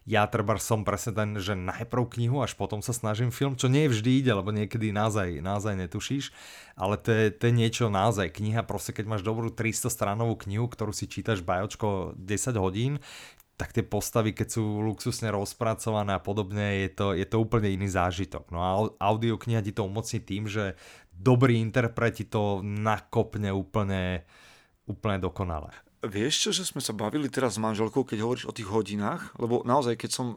[0.08, 3.92] ja treba som presne ten, že najprv knihu, až potom sa snažím film, čo nie
[3.92, 6.32] vždy ide, lebo niekedy naozaj, naozaj netušíš,
[6.80, 8.32] ale to je, to je niečo naozaj.
[8.32, 12.98] Kniha, proste keď máš dobrú 300 stranovú knihu, ktorú si čítaš bajočko 10 hodín,
[13.56, 17.86] tak tie postavy, keď sú luxusne rozpracované a podobne, je to, je to úplne iný
[17.92, 18.50] zážitok.
[18.50, 20.74] No a audiokniha ti to umocní tým, že
[21.12, 24.26] dobrý interpreti to nakopne úplne,
[24.88, 25.70] úplne dokonale.
[26.02, 29.62] Vieš čo, že sme sa bavili teraz s manželkou, keď hovoríš o tých hodinách, lebo
[29.62, 30.36] naozaj, keď som e,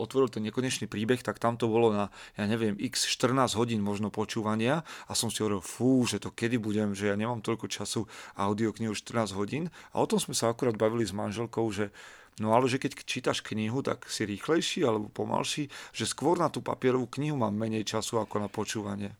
[0.00, 2.08] otvoril ten nekonečný príbeh, tak tam to bolo na,
[2.40, 6.56] ja neviem, x 14 hodín možno počúvania a som si hovoril, fú, že to kedy
[6.56, 9.68] budem, že ja nemám toľko času audioknihu 14 hodín.
[9.92, 11.92] A o tom sme sa akurát bavili s manželkou, že
[12.38, 16.62] No ale že keď čítaš knihu, tak si rýchlejší alebo pomalší, že skôr na tú
[16.62, 19.10] papierovú knihu mám menej času ako na počúvanie.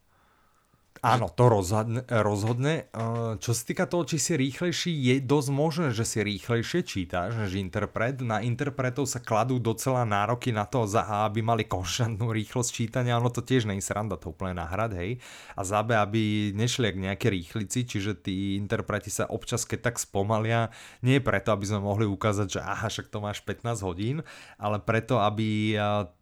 [0.98, 2.90] Áno, to rozhodne, rozhodne.
[3.38, 7.54] Čo sa týka toho, či si rýchlejší, je dosť možné, že si rýchlejšie čítaš než
[7.54, 8.18] interpret.
[8.18, 13.16] Na interpretov sa kladú docela nároky na to, za A, aby mali konštantnú rýchlosť čítania,
[13.16, 15.22] ono to tiež nie je sranda to úplne nahrad, hej.
[15.54, 19.96] A za B, aby nešli ak nejaké rýchlici, čiže tí interpreti sa občas keď tak
[20.02, 20.74] spomalia,
[21.06, 24.26] nie preto, aby sme mohli ukázať, že aha, však to máš 15 hodín,
[24.58, 25.78] ale preto, aby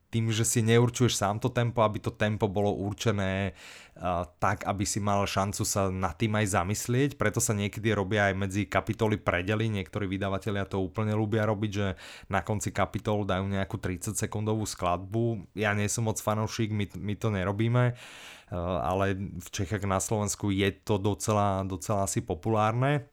[0.07, 3.52] tým, že si neurčuješ sám to tempo, aby to tempo bolo určené
[3.98, 7.11] uh, tak, aby si mal šancu sa nad tým aj zamyslieť.
[7.18, 9.66] Preto sa niekedy robia aj medzi kapitoly predely.
[9.68, 11.98] Niektorí vydavatelia to úplne ľúbia robiť, že
[12.30, 15.52] na konci kapitol dajú nejakú 30 sekundovú skladbu.
[15.59, 20.54] Ja nie som moc fanúšik, my, my to nerobíme, uh, ale v Čechách na Slovensku
[20.54, 23.11] je to docela, docela asi populárne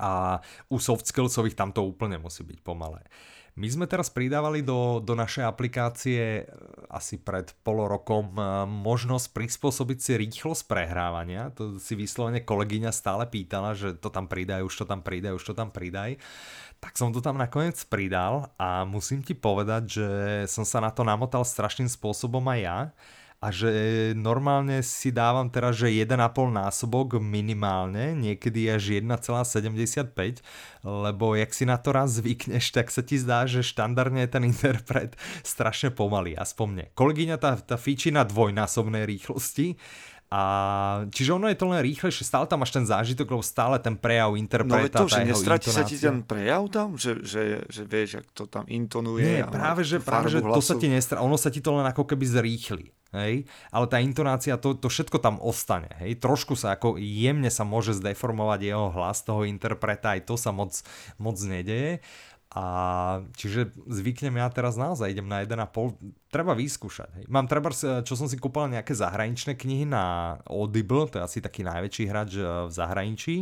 [0.00, 0.38] a
[0.70, 3.02] u soft skillsových tam to úplne musí byť pomalé.
[3.58, 6.42] My sme teraz pridávali do, do našej aplikácie e,
[6.86, 11.50] asi pred pol rokom e, možnosť prispôsobiť si rýchlosť prehrávania.
[11.58, 15.44] To si vyslovene kolegyňa stále pýtala, že to tam pridaj, už to tam pridaj, už
[15.50, 16.14] to tam pridaj.
[16.78, 20.08] Tak som to tam nakoniec pridal a musím ti povedať, že
[20.48, 22.78] som sa na to namotal strašným spôsobom aj ja
[23.40, 23.72] a že
[24.20, 26.12] normálne si dávam teraz, že 1,5
[26.52, 30.12] násobok minimálne, niekedy až 1,75,
[30.84, 34.44] lebo jak si na to raz zvykneš, tak sa ti zdá, že štandardne je ten
[34.44, 36.86] interpret strašne pomalý, aspoň mne.
[36.92, 39.80] Kolegyňa tá, tá fíči na dvojnásobnej rýchlosti,
[40.30, 40.42] a
[41.10, 44.38] čiže ono je to len rýchlejšie, stále tam máš ten zážitok, lebo stále ten prejav
[44.38, 48.30] interpreta, No to, že nestratí sa ti ten prejav tam, že, že, že vieš, ak
[48.30, 49.26] to tam intonuje.
[49.26, 52.06] Nie, práve, že, práve, že to sa ti nestratí, ono sa ti to len ako
[52.06, 52.94] keby zrýchli.
[53.10, 53.42] Hej?
[53.74, 55.90] Ale tá intonácia, to, to všetko tam ostane.
[55.98, 56.22] Hej?
[56.22, 60.78] Trošku sa ako jemne sa môže zdeformovať jeho hlas toho interpreta, aj to sa moc,
[61.18, 61.98] moc nedeje.
[62.50, 62.64] A
[63.38, 67.22] čiže zvyknem ja teraz naozaj, idem na 1,5, treba vyskúšať.
[67.22, 67.24] Hej.
[67.30, 67.70] Mám treba,
[68.02, 72.42] čo som si kúpal nejaké zahraničné knihy na Audible, to je asi taký najväčší hráč
[72.42, 73.36] eh, v zahraničí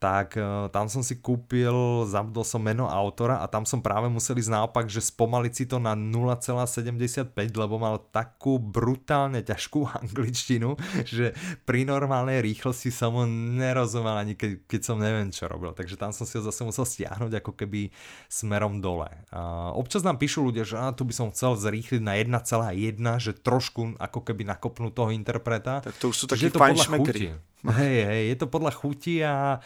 [0.00, 4.40] tak uh, tam som si kúpil, zabudol som meno autora a tam som práve musel
[4.40, 11.36] ísť naopak, že spomaliť si to na 0,75, lebo mal takú brutálne ťažkú angličtinu, že
[11.68, 15.76] pri normálnej rýchlosti som mu nerozumel ani keď, keď som neviem čo robil.
[15.76, 17.92] Takže tam som si ho zase musel stiahnuť ako keby
[18.32, 19.12] smerom dole.
[19.28, 23.36] Uh, občas nám píšu ľudia, že á, tu by som chcel zrýchliť na 1,1, že
[23.36, 25.84] trošku ako keby nakopnú toho interpreta.
[25.84, 27.49] Tak to už sú takí fajnšmekri.
[27.80, 29.60] Hej, hej, je to podľa chuti a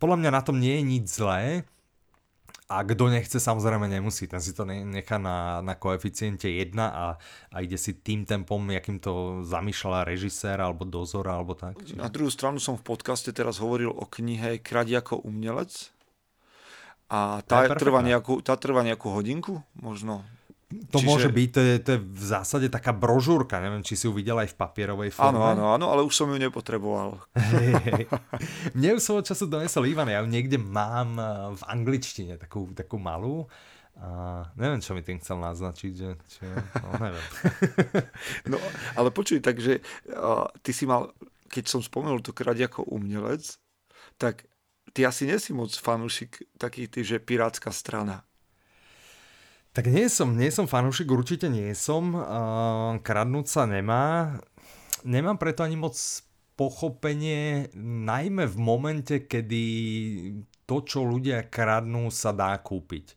[0.00, 1.68] podľa mňa na tom nie je nič zlé.
[2.72, 4.24] A kto nechce, samozrejme nemusí.
[4.24, 7.20] Ten si to nechá na, na koeficiente 1 a,
[7.52, 11.76] a ide si tým tempom, jakým to zamýšľa režisér alebo dozor alebo tak.
[11.92, 15.92] Na druhú stranu som v podcaste teraz hovoril o knihe Kradi ako umelec.
[17.12, 20.24] A tá, trvá nejakú, tá trvá nejakú hodinku, možno
[20.88, 21.08] to Čiže...
[21.08, 24.38] môže byť, to je, to je v zásade taká brožúrka, neviem, či si ju videl
[24.40, 25.36] aj v papierovej forme.
[25.36, 27.20] Áno, áno, áno, ale už som ju nepotreboval.
[27.36, 28.04] Hey, hey.
[28.72, 32.96] Mne už svojho času donesol Ivan, ja ju niekde mám eh, v angličtine, takú, takú
[32.96, 33.46] malú.
[34.00, 36.48] A neviem, čo mi tým chcel naznačiť, že, či,
[36.80, 37.26] no neviem.
[38.52, 38.56] no,
[38.96, 39.84] ale počuj, takže
[40.16, 41.12] uh, ty si mal,
[41.52, 43.60] keď som spomenul to krať ako umelec,
[44.16, 44.48] tak
[44.96, 48.24] ty asi nesi moc fanúšik taký ty, že pirátska strana.
[49.72, 52.12] Tak nie som, nie som fanúšik, určite nie som.
[52.12, 54.36] Uh, kradnúť sa nemá.
[55.00, 55.96] Nemám preto ani moc
[56.60, 59.64] pochopenie, najmä v momente, kedy
[60.68, 63.16] to, čo ľudia kradnú, sa dá kúpiť.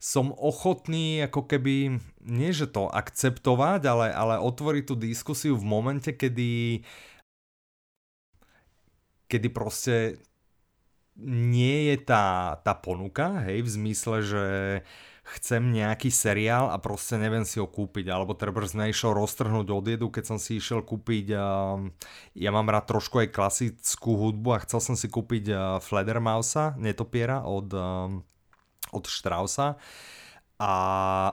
[0.00, 6.16] Som ochotný ako keby, nie že to akceptovať, ale, ale otvoriť tú diskusiu v momente,
[6.16, 6.82] kedy
[9.28, 10.24] kedy proste
[11.20, 14.44] nie je tá, tá ponuka, hej, v zmysle, že
[14.80, 19.66] uh, chcem nejaký seriál a proste neviem si ho kúpiť, alebo treba sme išiel roztrhnúť
[19.70, 21.78] od jedu, keď som si išiel kúpiť, uh,
[22.34, 27.46] ja mám rád trošku aj klasickú hudbu a chcel som si kúpiť uh, Fledermausa, netopiera
[27.46, 28.10] od, uh,
[28.90, 29.78] od Straussa.
[30.62, 30.72] A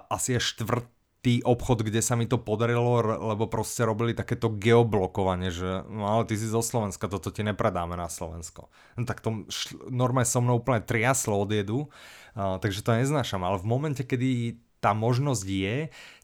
[0.09, 5.51] asi je štvrt tý obchod, kde sa mi to podarilo, lebo proste robili takéto geoblokovanie,
[5.51, 8.71] že no ale ty si zo Slovenska, toto ti nepredáme na Slovensko.
[8.95, 13.59] No tak to šl- normálne so mnou úplne triaslo odjedu, uh, takže to neznášam, ale
[13.59, 15.77] v momente, kedy tá možnosť je,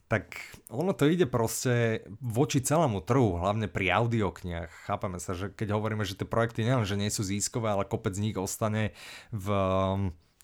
[0.06, 0.38] tak
[0.70, 4.72] ono to ide proste voči celému trhu, hlavne pri audioknihách.
[4.86, 8.14] Chápeme sa, že keď hovoríme, že tie projekty nielen, že nie sú získové, ale kopec
[8.14, 8.94] z nich ostane
[9.34, 9.48] v,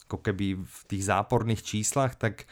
[0.10, 2.50] ako keby v tých záporných číslach, tak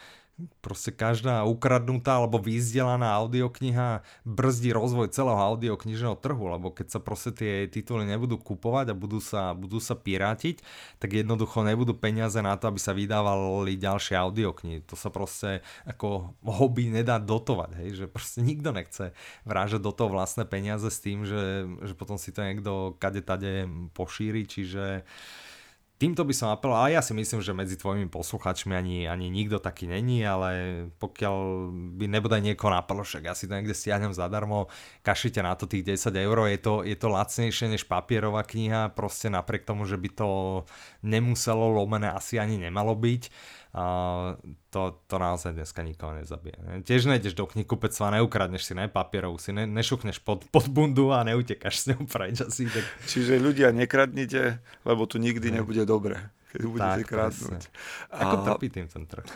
[0.60, 7.30] proste každá ukradnutá alebo vyzdelaná audiokniha brzdí rozvoj celého audioknižného trhu, lebo keď sa proste
[7.32, 10.60] tie tituly nebudú kupovať a budú sa, budú sa pirátiť,
[11.00, 14.84] tak jednoducho nebudú peniaze na to, aby sa vydávali ďalšie audioknihy.
[14.88, 17.88] To sa proste ako hobby nedá dotovať, hej?
[17.94, 22.30] že proste nikto nechce vrážať do toho vlastné peniaze s tým, že, že potom si
[22.30, 25.04] to niekto kade tade pošíri, čiže
[26.00, 29.60] Týmto by som apeloval, ale ja si myslím, že medzi tvojimi posluchačmi ani, ani nikto
[29.60, 30.48] taký není, ale
[30.96, 31.36] pokiaľ
[32.00, 34.72] by nebodaj niekoho napadlo, však ja si to niekde stiahnem zadarmo,
[35.04, 39.28] kašite na to tých 10 eur, je to, je to lacnejšie než papierová kniha, proste
[39.28, 40.28] napriek tomu, že by to
[41.04, 43.22] nemuselo lomené asi ani nemalo byť
[44.70, 46.58] to, to naozaj dneska nikoho nezabije.
[46.66, 46.74] Ne?
[46.82, 51.22] Tiež nejdeš do knihkupectva, neukradneš si ne, papierov, si ne, nešukneš pod, pod bundu a
[51.22, 52.66] neutekáš s ňou preč asi.
[52.66, 52.82] Tak...
[53.06, 55.62] Čiže ľudia nekradnite, lebo tu nikdy ne.
[55.62, 56.18] nebude dobre,
[56.50, 57.62] keď budete tak, kradnúť.
[58.10, 58.44] Ako a...
[58.50, 59.26] trpí tým ten trh?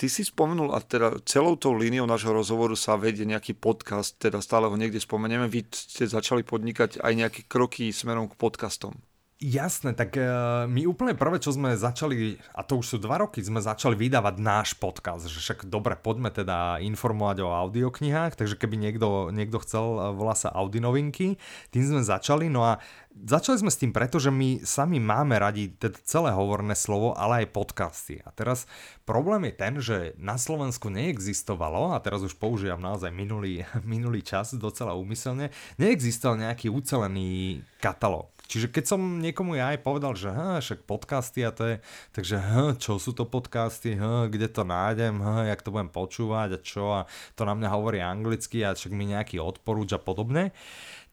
[0.00, 4.40] Ty si spomenul, a teda celou tou líniou nášho rozhovoru sa vedie nejaký podcast, teda
[4.40, 5.44] stále ho niekde spomenieme.
[5.44, 8.96] Vy ste začali podnikať aj nejaké kroky smerom k podcastom.
[9.40, 13.40] Jasné, tak uh, my úplne prvé, čo sme začali, a to už sú dva roky,
[13.40, 18.76] sme začali vydávať náš podcast, že však dobre, poďme teda informovať o audioknihách, takže keby
[18.76, 21.40] niekto, niekto chcel, uh, volá sa Audi novinky,
[21.72, 22.84] tým sme začali, no a
[23.16, 27.48] začali sme s tým preto, že my sami máme radi teda celé hovorné slovo, ale
[27.48, 28.20] aj podcasty.
[28.20, 28.68] A teraz
[29.08, 34.52] problém je ten, že na Slovensku neexistovalo, a teraz už používam naozaj minulý, minulý čas
[34.52, 35.48] docela úmyselne,
[35.80, 38.28] neexistoval nejaký ucelený katalóg.
[38.50, 41.76] Čiže keď som niekomu ja aj povedal, že ha, však podcasty a to je,
[42.10, 46.48] takže ha, čo sú to podcasty, ha, kde to nájdem, ha, jak to budem počúvať
[46.54, 47.00] a čo a
[47.38, 50.50] to na mňa hovorí anglicky a však mi nejaký odporúč a podobne.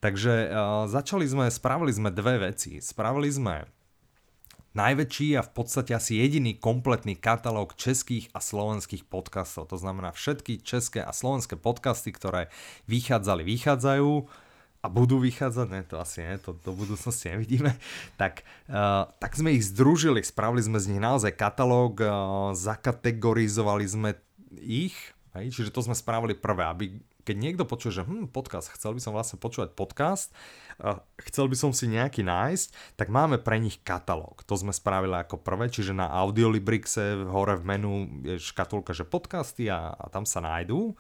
[0.02, 2.82] Takže uh, začali sme, spravili sme dve veci.
[2.82, 3.70] Spravili sme
[4.78, 9.74] najväčší a v podstate asi jediný kompletný katalóg českých a slovenských podcastov.
[9.74, 12.54] To znamená všetky české a slovenské podcasty, ktoré
[12.86, 14.10] vychádzali, vychádzajú
[14.82, 17.74] a budú vychádzať, ne, to asi nie, to do budúcnosti nevidíme,
[18.22, 22.10] tak, uh, tak sme ich združili, spravili sme z nich naozaj katalóg, uh,
[22.54, 24.10] zakategorizovali sme
[24.62, 24.96] ich,
[25.36, 26.86] hej, čiže to sme spravili prvé, aby
[27.28, 30.32] keď niekto počuje, že hm, podcast, chcel by som vlastne počúvať podcast,
[30.80, 34.48] uh, chcel by som si nejaký nájsť, tak máme pre nich katalóg.
[34.48, 37.92] To sme spravili ako prvé, čiže na Audiolibrixe hore v menu
[38.24, 40.96] je škatulka, že podcasty a, a tam sa nájdú.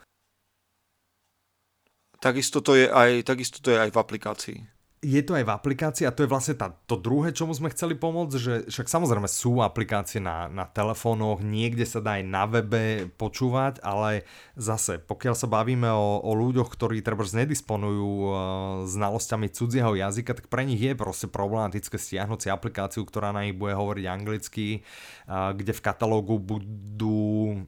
[2.18, 4.59] Takisto to je aj, takisto to je aj v aplikácii.
[4.97, 7.93] Je to aj v aplikácii a to je vlastne tá, to druhé, čomu sme chceli
[7.93, 13.05] pomôcť, že však samozrejme sú aplikácie na, na telefónoch, niekde sa dá aj na webe
[13.13, 14.26] počúvať, ale
[14.57, 18.34] zase, pokiaľ sa bavíme o, o ľuďoch, ktorí treba nedisponujú uh,
[18.89, 23.53] znalosťami cudzieho jazyka, tak pre nich je proste problematické stiahnuť si aplikáciu, ktorá na nich
[23.53, 24.82] bude hovoriť anglicky,
[25.30, 27.61] uh, kde v katalógu budú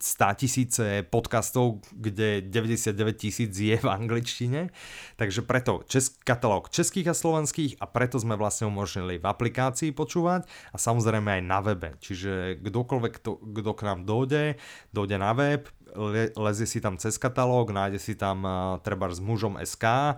[0.00, 4.72] 100 tisíce podcastov, kde 99 tisíc je v angličtine.
[5.20, 10.48] Takže preto česk, katalóg českých a slovenských a preto sme vlastne umožnili v aplikácii počúvať
[10.72, 12.00] a samozrejme aj na webe.
[12.00, 14.56] Čiže kdokoľvek, kto, kto k nám dojde,
[14.96, 19.20] dojde na web, le, lezie si tam cez katalóg, nájde si tam uh, treba s
[19.20, 20.16] mužom SK,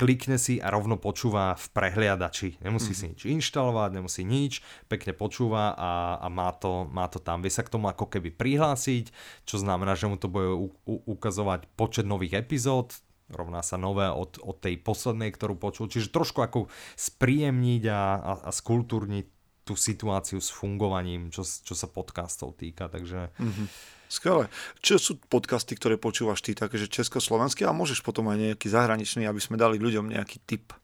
[0.00, 2.56] klikne si a rovno počúva v prehliadači.
[2.64, 3.12] Nemusí mm-hmm.
[3.12, 7.44] si nič inštalovať, nemusí nič, pekne počúva a, a má, to, má to tam.
[7.44, 9.12] Vie sa k tomu ako keby prihlásiť,
[9.44, 12.96] čo znamená, že mu to bude u, u, ukazovať počet nových epizód,
[13.28, 15.92] rovná sa nové od, od tej poslednej, ktorú počul.
[15.92, 19.26] Čiže trošku ako spríjemniť a, a, a skultúrniť
[19.68, 22.88] tú situáciu s fungovaním, čo, čo sa podcastov týka.
[22.88, 24.50] Takže mm-hmm Skvelé.
[24.82, 29.22] Čo sú podcasty, ktoré počúvaš ty, také, že československé a môžeš potom aj nejaký zahraničný,
[29.30, 30.74] aby sme dali ľuďom nejaký tip.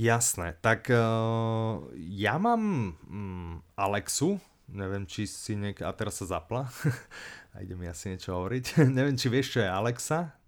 [0.00, 4.40] Jasné, tak uh, ja mám um, Alexu,
[4.72, 5.76] neviem, či si niek...
[5.84, 6.72] A teraz sa zapla.
[7.52, 8.80] a ide mi asi niečo hovoriť.
[8.96, 10.39] neviem, či vieš, čo je Alexa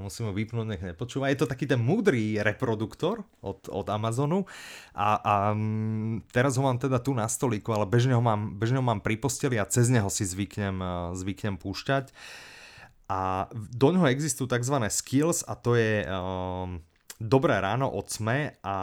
[0.00, 1.30] musím ho vypnúť, nech nepočúva.
[1.30, 4.44] Je to taký ten múdry reproduktor od, od Amazonu
[4.92, 8.80] a, a mm, teraz ho mám teda tu na stolíku, ale bežne ho mám, bežne
[8.80, 12.10] ho mám pri posteli a cez neho si zvyknem, e, zvyknem púšťať.
[13.12, 14.76] A do neho existujú tzv.
[14.88, 16.80] skills a to je um,
[17.22, 18.76] Dobré ráno od SME a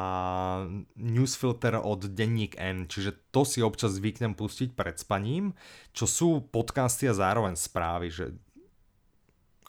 [0.95, 5.51] newsfilter od Denník N, čiže to si občas zvyknem pustiť pred spaním,
[5.91, 8.32] čo sú podcasty a zároveň správy, že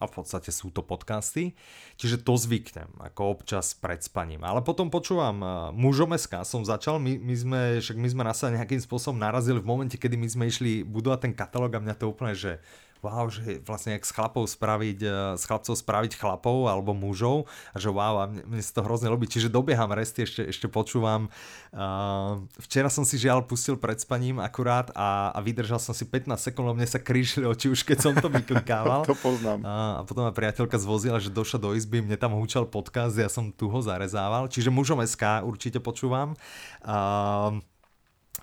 [0.00, 1.52] a v podstate sú to podcasty,
[2.00, 4.40] čiže to zvyknem, ako občas pred spaním.
[4.48, 8.40] Ale potom počúvam uh, mužom SK som začal, my, my sme, však my sme nás
[8.40, 12.08] nejakým spôsobom narazili v momente, kedy my sme išli budovať ten katalóg a mňa to
[12.08, 12.56] úplne, že
[13.00, 17.76] wow, že vlastne jak s chlapov spraviť, eh, s chlapcov spraviť chlapov alebo mužov a
[17.80, 21.32] že wow, a mne, mne sa to hrozne ľúbi, čiže dobieham resty, ešte, ešte počúvam.
[21.70, 26.34] Uh, včera som si žiaľ pustil pred spaním akurát a, a vydržal som si 15
[26.34, 29.06] sekúnd, lebo mne sa krížili oči už keď som to vyklikával.
[29.10, 29.62] to poznám.
[29.62, 33.30] A, a potom ma priateľka zvozila, že došla do izby, mne tam húčal podcast, ja
[33.30, 36.34] som tu ho zarezával, čiže mužom SK určite počúvam.
[36.82, 37.62] Uh,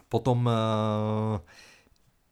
[0.07, 1.43] potom uh,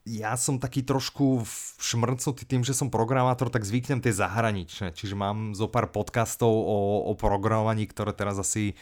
[0.06, 1.41] ja som taký trošku
[1.82, 4.93] šmrcnutý tým, že som programátor, tak zvyknem tie zahraničné.
[4.93, 8.78] Čiže mám zo pár podcastov o, o programovaní, ktoré teraz asi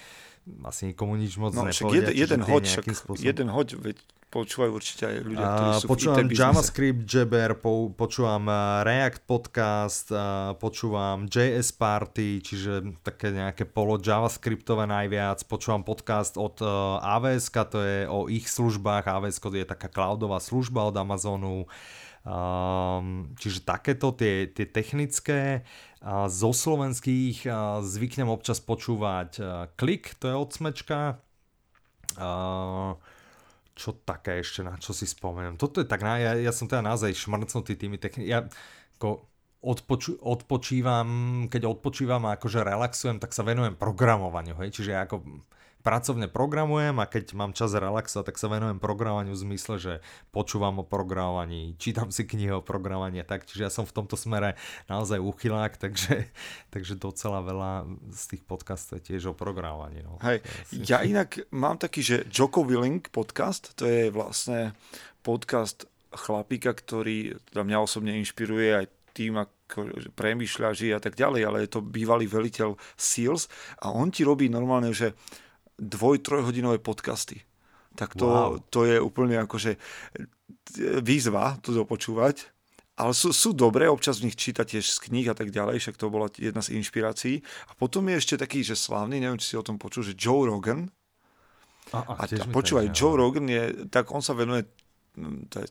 [0.63, 2.11] asi nikomu nič moc no, nepovedia.
[2.11, 2.85] Jeden, jeden hoď, však,
[3.19, 3.97] jeden hoď, veď
[4.33, 9.21] počúvajú určite aj ľudia, ktorí sú počúvam v IT JavaScript Jabber, po, počúvam eh, React
[9.29, 10.19] podcast, eh,
[10.57, 16.67] počúvam JS Party, čiže také nejaké polo JavaScriptové najviac, počúvam podcast od eh,
[17.13, 21.69] AWS, to je o ich službách, AWS je taká cloudová služba od Amazonu,
[22.23, 25.67] Um, čiže takéto tie, tie technické
[26.27, 27.47] zo slovenských
[27.79, 29.39] zvyknem občas počúvať
[29.79, 30.99] klik, to je od smečka.
[33.73, 35.55] Čo také ešte, na čo si spomeniem.
[35.55, 38.29] Toto je tak, ja, ja som teda naozaj šmrcnutý tými technikami.
[38.29, 38.45] Ja
[38.99, 39.25] ako
[39.63, 41.07] odpoču, odpočívam,
[41.47, 45.23] keď odpočívam a akože relaxujem, tak sa venujem programovaniu, hej, čiže ako
[45.83, 49.93] pracovne programujem a keď mám čas relaxovať, tak sa venujem programovaniu v zmysle, že
[50.31, 54.55] počúvam o programovaní, čítam si knihy o programovaní tak, čiže ja som v tomto smere
[54.87, 56.31] naozaj uchylák, takže,
[56.71, 57.71] takže docela veľa
[58.15, 60.01] z tých podcastov je tiež o programovaní.
[60.01, 60.17] No.
[60.23, 60.39] Hej,
[60.71, 64.71] ja inak mám taký, že Joko Willing podcast, to je vlastne
[65.19, 65.83] podcast
[66.15, 71.57] chlapíka, ktorý teda mňa osobne inšpiruje aj tým, ako premýšľa, žije a tak ďalej, ale
[71.65, 73.49] je to bývalý veliteľ SEALS
[73.81, 75.13] a on ti robí normálne, že
[75.79, 77.41] dvoj, trojhodinové podcasty.
[77.93, 78.57] Tak to, wow.
[78.73, 79.77] to je úplne akože
[81.01, 82.49] výzva to dopočúvať.
[82.93, 85.97] Ale sú, sú dobré, občas v nich číta tiež z kníh a tak ďalej, však
[85.97, 87.41] to bola jedna z inšpirácií.
[87.69, 90.45] A potom je ešte taký, že slávny, neviem, či si o tom počul, že Joe
[90.45, 90.93] Rogan.
[91.89, 94.69] A, a, a, počúvaj, Joe Rogan je, tak on sa venuje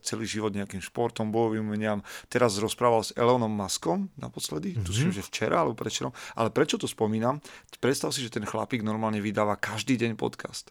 [0.03, 2.01] celý život nejakým športom, bojovým umeniam.
[2.30, 4.86] Teraz rozprával s Elonom Muskom naposledy, mm-hmm.
[4.86, 6.14] tuším, že včera alebo prečo.
[6.38, 7.43] Ale prečo to spomínam?
[7.82, 10.70] Predstav si, že ten chlapík normálne vydáva každý deň podcast.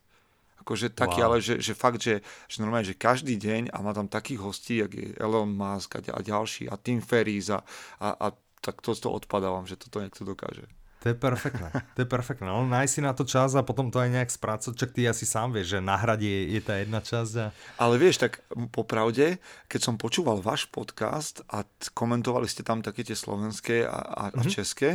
[0.62, 1.34] Akože taký, wow.
[1.34, 4.80] ale že, že fakt, že, že normálne, že každý deň a má tam takých hostí,
[4.80, 7.66] jak je Elon Musk a, a ďalší a Tim Ferriss a,
[7.98, 8.28] a, a
[8.62, 10.70] tak to, to odpadávam, že toto niekto dokáže.
[11.02, 12.45] To je perfektné, to je perfektné.
[12.45, 15.26] No, nájsť si na to čas a potom to aj nejak spracovať, čak ty asi
[15.26, 17.34] sám vieš, že na hrade je, je tá jedna časť.
[17.41, 17.45] A...
[17.82, 21.66] Ale vieš, tak popravde, keď som počúval váš podcast a
[21.97, 24.38] komentovali ste tam také tie slovenské a, a, mm-hmm.
[24.38, 24.52] a mhm.
[24.54, 24.89] české,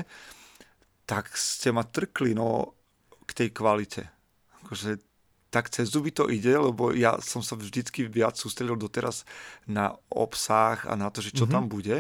[1.11, 2.79] tak ste ma trkli no,
[3.27, 4.07] k tej kvalite.
[4.63, 5.03] Akože
[5.51, 9.27] tak cez zuby to ide, lebo ja som sa vždycky viac sústredil doteraz
[9.67, 11.55] na obsah a na to, že čo mm-hmm.
[11.55, 11.99] tam bude.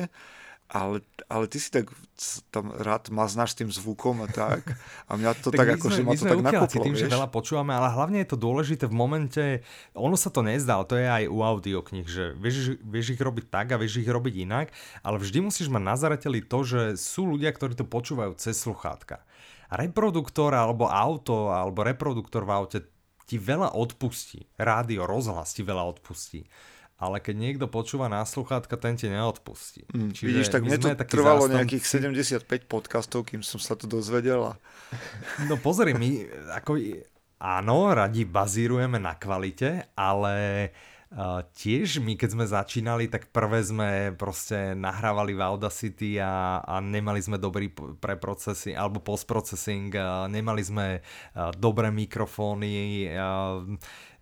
[0.66, 0.98] Ale,
[1.30, 1.94] ale ty si tak
[2.50, 4.66] tam rád maznáš tým zvukom a tak.
[5.06, 7.06] A mňa to tak, tak ako, že ma to tak nakoplo, tým, vieš?
[7.06, 9.44] že veľa počúvame, ale hlavne je to dôležité v momente,
[9.94, 13.46] ono sa to nezdá, ale to je aj u audioknih, že vieš, vieš ich robiť
[13.46, 14.74] tak a vieš ich robiť inak,
[15.06, 19.22] ale vždy musíš mať na zareteli to, že sú ľudia, ktorí to počúvajú cez sluchátka.
[19.70, 22.78] Reproduktor alebo auto alebo reproduktor v aute
[23.26, 24.46] ti veľa odpustí.
[24.54, 26.46] Rádio, rozhlas ti veľa odpustí.
[26.96, 29.84] Ale keď niekto počúva na sluchátka, ten ti neodpustí.
[29.92, 31.56] Mm, Čiže vidíš, tak mne to trvalo zástanci...
[31.60, 31.84] nejakých
[32.48, 34.56] 75 podcastov, kým som sa to dozvedel.
[35.44, 36.24] No pozri, my
[36.56, 36.80] ako,
[37.36, 40.34] áno, radi bazírujeme na kvalite, ale
[40.66, 40.95] Uh,
[41.54, 47.22] tiež my, keď sme začínali, tak prvé sme proste nahrávali v Audacity a, a nemali
[47.22, 49.94] sme dobrý preprocesy alebo postprocessing,
[50.26, 50.86] nemali sme
[51.62, 53.06] dobré mikrofóny,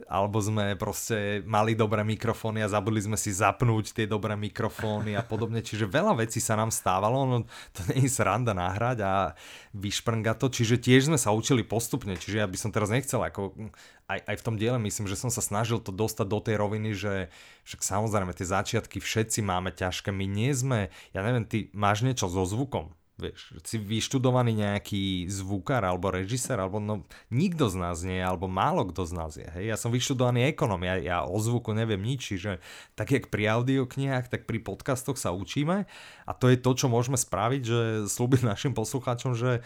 [0.05, 5.25] alebo sme proste mali dobré mikrofóny a zabudli sme si zapnúť tie dobré mikrofóny a
[5.25, 5.65] podobne.
[5.65, 9.33] Čiže veľa vecí sa nám stávalo, no to nie je sranda nahrať a
[9.73, 13.57] vyšprnga to, čiže tiež sme sa učili postupne, čiže ja by som teraz nechcel ako
[14.05, 16.93] aj, aj v tom diele myslím, že som sa snažil to dostať do tej roviny,
[16.93, 17.33] že
[17.65, 22.29] však samozrejme tie začiatky všetci máme ťažké, my nie sme, ja neviem, ty máš niečo
[22.29, 28.21] so zvukom, vieš, si vyštudovaný nejaký zvukár alebo režisér, alebo no, nikto z nás nie,
[28.21, 29.49] alebo málo kto z nás je.
[29.57, 29.73] Hej?
[29.73, 32.61] Ja som vyštudovaný ekonom, ja, ja o zvuku neviem nič, čiže
[32.99, 35.89] tak jak pri audioknihách, tak pri podcastoch sa učíme
[36.29, 37.81] a to je to, čo môžeme spraviť, že
[38.11, 39.65] slúbiť našim poslucháčom, že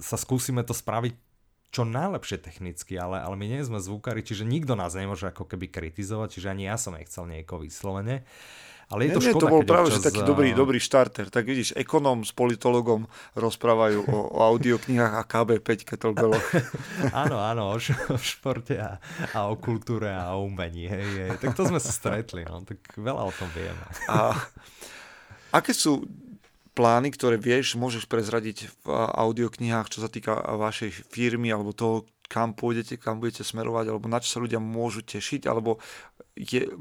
[0.00, 1.29] sa skúsime to spraviť
[1.70, 5.70] čo najlepšie technicky, ale, ale my nie sme zvukári, čiže nikto nás nemôže ako keby
[5.70, 8.26] kritizovať, čiže ani ja som nechcel niekoho vyslovene.
[8.90, 10.02] Ale je to nie, škoda, to bol práve občas...
[10.02, 11.30] taký dobrý, dobrý štarter.
[11.30, 13.06] Tak vidíš, ekonom s politologom
[13.38, 16.42] rozprávajú o, o audioknihách a KB5 kettlebelloch.
[17.22, 18.98] áno, áno, o, o športe a,
[19.30, 20.90] a o kultúre a o umení.
[20.90, 21.30] Hej, hej.
[21.38, 23.78] Tak to sme sa stretli, no, tak veľa o tom vieme.
[24.10, 24.34] a
[25.54, 26.02] aké sú
[26.80, 32.56] plány, ktoré vieš, môžeš prezradiť v audioknihách, čo sa týka vašej firmy alebo toho, kam
[32.56, 35.76] pôjdete, kam budete smerovať, alebo na čo sa ľudia môžu tešiť, alebo
[36.40, 36.72] je,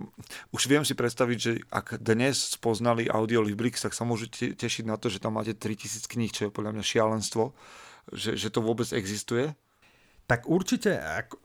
[0.56, 5.12] už viem si predstaviť, že ak dnes spoznali Audiolibrix, tak sa môžu tešiť na to,
[5.12, 7.52] že tam máte 3000 kníh, čo je podľa mňa šialenstvo,
[8.14, 9.52] že, že to vôbec existuje.
[10.30, 11.44] Tak určite ako,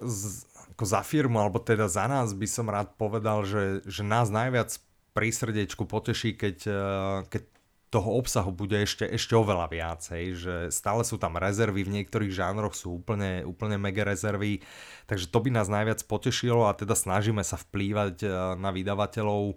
[0.77, 4.79] ako za firmu, alebo teda za nás by som rád povedal, že, že nás najviac
[5.17, 7.43] pri srdiečku poteší, keď, eh, keď
[7.95, 12.75] toho obsahu bude ešte, ešte oveľa viacej, že stále sú tam rezervy, v niektorých žánroch
[12.75, 14.67] sú úplne, úplne mega rezervy,
[15.07, 19.55] takže to by nás najviac potešilo a teda snažíme sa vplývať eh, na vydavateľov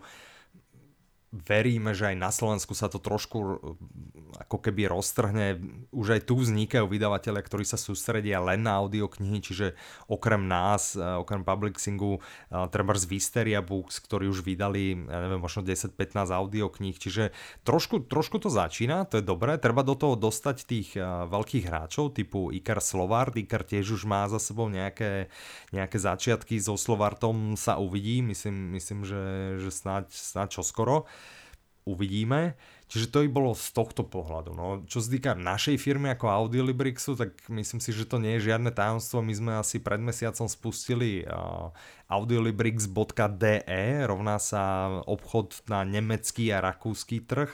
[1.36, 3.60] veríme, že aj na Slovensku sa to trošku
[4.48, 5.60] ako keby roztrhne.
[5.92, 9.76] Už aj tu vznikajú vydavateľia, ktorí sa sústredia len na audioknihy, čiže
[10.08, 15.42] okrem nás, eh, okrem Publixingu, eh, treba z Visteria Books, ktorí už vydali, ja neviem,
[15.44, 17.36] možno 10-15 audiokníh, čiže
[17.68, 19.60] trošku, trošku to začína, to je dobré.
[19.60, 20.90] Treba do toho dostať tých
[21.28, 23.36] veľkých hráčov typu Ikar Slovard.
[23.36, 25.28] Ikar tiež už má za sebou nejaké,
[25.76, 29.22] nejaké začiatky so Slovartom sa uvidí, myslím, myslím že,
[29.62, 31.06] že snáď, snáď čoskoro.
[31.88, 32.60] Uvidíme.
[32.92, 34.52] Čiže to by bolo z tohto pohľadu.
[34.56, 38.52] No, čo sa týka našej firmy ako Audiolibrixu, tak myslím si, že to nie je
[38.52, 39.24] žiadne tajomstvo.
[39.24, 41.72] My sme asi pred mesiacom spustili uh,
[42.08, 44.64] audiolibrix.de, rovná sa
[45.04, 47.52] obchod na nemecký a rakúsky trh.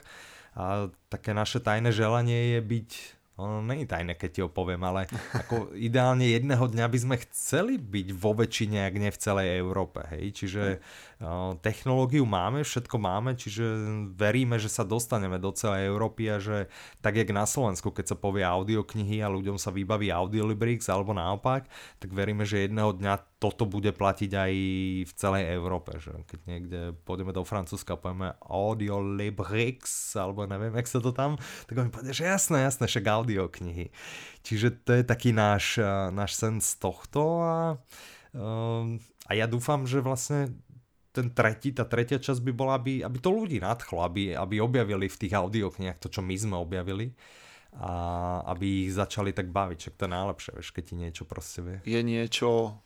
[0.54, 2.90] A také naše tajné želanie je byť
[3.34, 7.82] ono není tajné, keď ti ho poviem, ale ako ideálne jedného dňa by sme chceli
[7.82, 10.06] byť vo väčšine, ak nie v celej Európe.
[10.14, 10.38] Hej?
[10.38, 13.66] Čiže uh, technológiu máme, všetko máme, čiže
[14.14, 16.70] veríme, že sa dostaneme do celej Európy a že
[17.02, 21.66] tak jak na Slovensku, keď sa povie audioknihy a ľuďom sa vybaví Audiolibrix alebo naopak,
[21.98, 24.54] tak veríme, že jedného dňa toto bude platiť aj
[25.04, 26.00] v celej Európe.
[26.00, 31.12] Že keď niekde pôjdeme do Francúzska a povieme Audio Librix, alebo neviem, jak sa to
[31.12, 31.36] tam,
[31.68, 33.91] tak oni povedia, že jasné, jasné, však audio knihy.
[34.48, 35.76] Čiže to je taký náš,
[36.16, 37.76] náš sen z tohto a,
[39.28, 40.56] a ja dúfam, že vlastne
[41.14, 45.06] ten tretí, tá tretia časť by bola, aby, aby to ľudí nadchlo, aby, aby objavili
[45.06, 47.14] v tých audioknihách to, čo my sme objavili
[47.78, 47.94] a
[48.54, 51.78] aby ich začali tak baviť, však to je najlepšie, vieš, keď ti niečo proste vie.
[51.86, 52.78] Je niečo,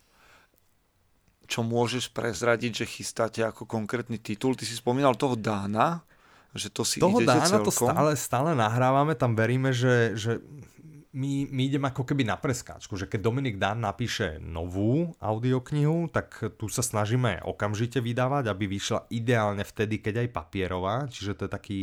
[1.47, 4.53] čo môžeš prezradiť, že chystáte ako konkrétny titul.
[4.53, 6.03] Ty si spomínal toho Dána,
[6.51, 7.67] že to si toho idete Dána celkom.
[7.67, 10.43] to stále, stále nahrávame, tam veríme, že, že
[11.17, 16.59] my, my ideme ako keby na preskáčku, že keď Dominik Dán napíše novú audioknihu, tak
[16.59, 21.51] tu sa snažíme okamžite vydávať, aby vyšla ideálne vtedy, keď aj papierová, čiže to je
[21.51, 21.81] taký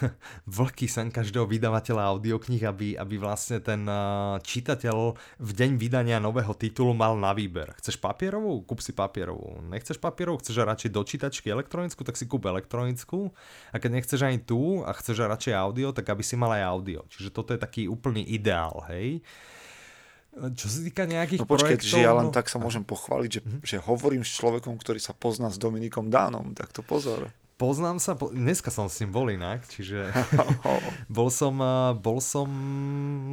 [0.58, 3.84] vlhký sen každého vydavateľa audiokníh, aby, aby vlastne ten
[4.42, 4.96] čitateľ
[5.38, 7.74] v deň vydania nového titulu mal na výber.
[7.78, 8.64] Chceš papierovú?
[8.64, 9.62] Kúp si papierovú.
[9.68, 10.40] Nechceš papierovú?
[10.40, 12.02] Chceš radšej do čítačky elektronickú?
[12.02, 13.32] Tak si kúp elektronickú.
[13.70, 17.00] A keď nechceš ani tú a chceš radšej audio, tak aby si mal aj audio.
[17.12, 19.20] Čiže toto je taký úplný ideál, hej.
[20.32, 21.92] Čo sa týka nejakých no počkej, projektov...
[21.92, 22.32] že ja len no...
[22.32, 23.62] tak sa môžem pochváliť, že, mm-hmm.
[23.68, 28.18] že hovorím s človekom, ktorý sa pozná s Dominikom Dánom, tak to pozor poznám sa,
[28.18, 28.30] po...
[28.32, 30.12] dneska som s ním bol inak, čiže
[31.16, 31.58] bol som,
[31.98, 32.48] bol som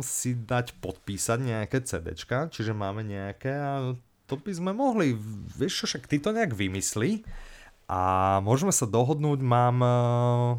[0.05, 3.74] si dať podpísať nejaké CDčka, čiže máme nejaké a
[4.30, 5.17] to by sme mohli,
[5.57, 7.26] vieš čo, však ty to nejak vymyslí
[7.89, 8.01] a
[8.45, 9.82] môžeme sa dohodnúť, mám,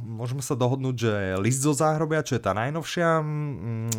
[0.02, 3.22] môžeme sa dohodnúť, že List zo záhrobia, čo je tá najnovšia,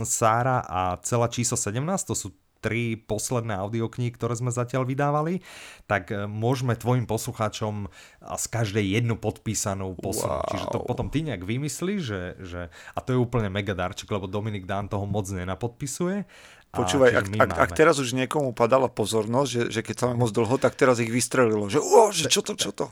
[0.04, 5.42] Sára a celá číslo 17, to sú tri posledné audioknihy, ktoré sme zatiaľ vydávali,
[5.90, 7.90] tak e, môžeme tvojim poslucháčom
[8.22, 10.46] z každej jednu podpísanú poslať.
[10.46, 10.50] Wow.
[10.54, 12.62] Čiže to potom ty nejak vymyslíš, že, že,
[12.94, 16.24] a to je úplne mega darček, lebo Dominik Dán toho moc nenapodpisuje
[16.72, 20.56] Počúvaj, ak, ak, ak teraz už niekomu padala pozornosť, že, že keď sa moc dlho,
[20.56, 22.88] tak teraz ich vystrelilo, že o, že čo to, čo to.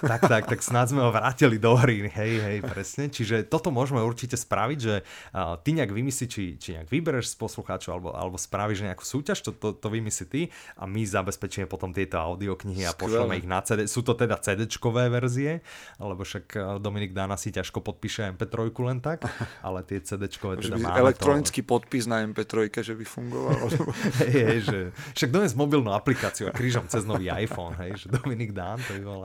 [0.00, 3.08] Tak, tak, tak snad sme ho vrátili do hry, hej, hej, presne.
[3.08, 7.36] Čiže toto môžeme určite spraviť, že uh, ty nejak vymyslí, či, či nejak vybereš z
[7.40, 10.40] poslucháčov, alebo, alebo spravíš nejakú súťaž, to, to, to vymyslí ty
[10.76, 13.88] a my zabezpečíme potom tieto audioknihy a pošleme ich na CD.
[13.88, 15.64] Sú to teda CD-čkové verzie,
[16.00, 19.24] lebo však Dominik Dána si ťažko podpíše MP3 len tak,
[19.66, 21.00] ale tie CD-čkové teda máme.
[21.00, 21.68] Elektronický to...
[21.76, 23.66] podpis na MP3, že by fungovalo.
[24.22, 24.78] hej, hej, že
[25.18, 29.02] však dones mobilnú aplikáciu a krížom cez nový iPhone, hej, že Dominik Dán, to by
[29.02, 29.24] bolo,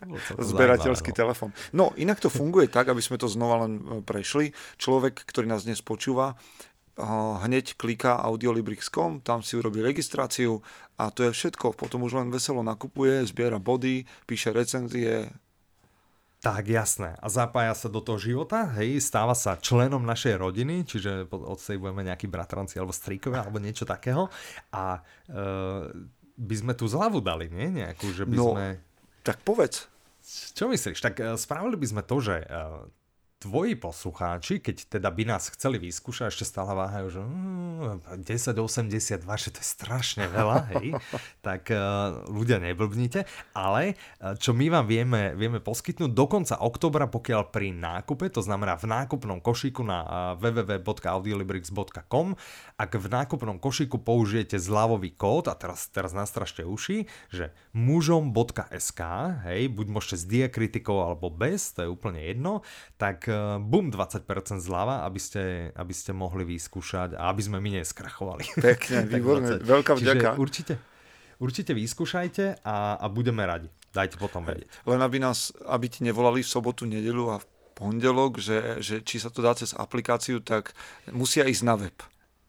[0.00, 1.16] to bolo Zberateľský no.
[1.16, 1.50] telefón.
[1.76, 4.56] No, inak to funguje tak, aby sme to znova len e, prešli.
[4.80, 6.34] Človek, ktorý nás dnes počúva,
[6.96, 7.04] e,
[7.44, 10.64] hneď kliká audiolibrix.com, tam si urobí registráciu
[10.96, 11.76] a to je všetko.
[11.76, 15.28] Potom už len veselo nakupuje, zbiera body, píše recenzie,
[16.44, 17.16] tak jasné.
[17.24, 21.80] A zapája sa do toho života, hej, stáva sa členom našej rodiny, čiže od tej
[21.80, 24.28] budeme nejakí bratranci alebo stríkovia alebo niečo takého.
[24.68, 25.40] A e,
[26.36, 27.80] by sme tu zľavu dali, nie?
[27.80, 28.76] Nejakú, že by no, sme...
[29.24, 29.88] tak povedz.
[30.52, 31.00] Čo myslíš?
[31.00, 32.46] Tak e, spravili by sme to, že e,
[33.44, 39.48] tvoji poslucháči, keď teda by nás chceli vyskúšať, ešte stále váhajú, že mm, 1082, že
[39.52, 40.96] to je strašne veľa, hej,
[41.44, 47.04] tak uh, ľudia neblbnite, ale uh, čo my vám vieme, vieme poskytnúť do konca oktobra,
[47.04, 52.26] pokiaľ pri nákupe, to znamená v nákupnom košíku na uh, www.audiolibrix.com,
[52.80, 59.00] ak v nákupnom košíku použijete zľavový kód, a teraz, teraz nastražte uši, že mužom.sk,
[59.52, 62.64] hej, buď môžete s diakritikou alebo bez, to je úplne jedno,
[62.96, 64.24] tak Eh, bum 20%
[64.60, 68.44] zľava, aby ste, aby ste mohli vyskúšať a aby sme my neskrachovali.
[68.72, 70.28] Pekne, výborné, veľká vďaka.
[70.34, 70.74] Čiže určite,
[71.38, 73.68] určite vyskúšajte a, a budeme radi.
[73.94, 74.66] Dajte potom vedieť.
[74.90, 77.46] Len aby nás, aby ti nevolali v sobotu, nedelu a v
[77.78, 80.74] pondelok, že, že či sa to dá cez aplikáciu, tak
[81.10, 81.96] musia ísť na web.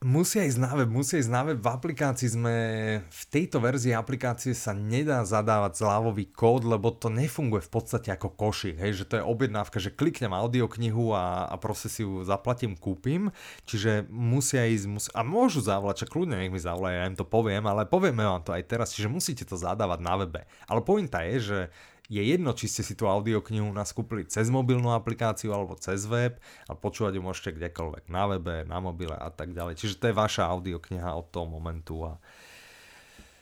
[0.04, 1.58] Musia ísť na web, musia ísť na web.
[1.64, 2.56] V aplikácii sme,
[3.00, 8.36] v tejto verzii aplikácie sa nedá zadávať zľavový kód, lebo to nefunguje v podstate ako
[8.36, 12.76] košík, hej, že to je objednávka, že kliknem audioknihu a, a proste si ju zaplatím,
[12.76, 13.32] kúpim,
[13.64, 17.24] čiže musia ísť, mus, a môžu zavolať, čak kľudne nech mi zavolajú, ja im to
[17.24, 20.44] poviem, ale povieme vám to aj teraz, čiže musíte to zadávať na webe.
[20.68, 21.60] Ale pointa je, že
[22.06, 26.38] je jedno, či ste si tú audioknihu nás kúpili cez mobilnú aplikáciu alebo cez web
[26.70, 29.82] a počúvať ju môžete kdekoľvek, na webe, na mobile a tak ďalej.
[29.82, 32.22] Čiže to je vaša audiokniha od toho momentu a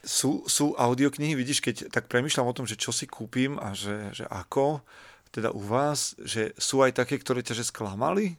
[0.04, 4.12] sú, sú audioknihy, vidíš, keď tak premyšľam o tom, že čo si kúpim a že,
[4.12, 4.84] že ako,
[5.32, 8.36] teda u vás, že sú aj také, ktoré ťa že sklamali?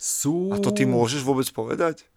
[0.00, 0.48] Sú...
[0.50, 2.08] A to ty môžeš vôbec povedať?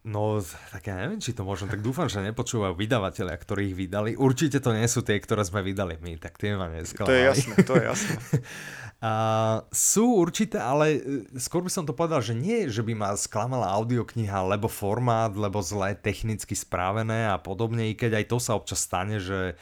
[0.00, 0.40] No,
[0.72, 4.16] tak ja neviem, či to môžem, tak dúfam, že nepočúvajú vydavatelia, ktorí ich vydali.
[4.16, 7.12] Určite to nie sú tie, ktoré sme vydali my, tak tie ma nesklamali.
[7.12, 8.16] To je jasné, to je jasné.
[9.00, 9.12] A
[9.72, 11.00] sú určité, ale e,
[11.40, 15.64] skôr by som to povedal, že nie, že by ma sklamala audiokniha, lebo formát, lebo
[15.64, 19.56] zle technicky správené a podobne, i keď aj to sa občas stane, že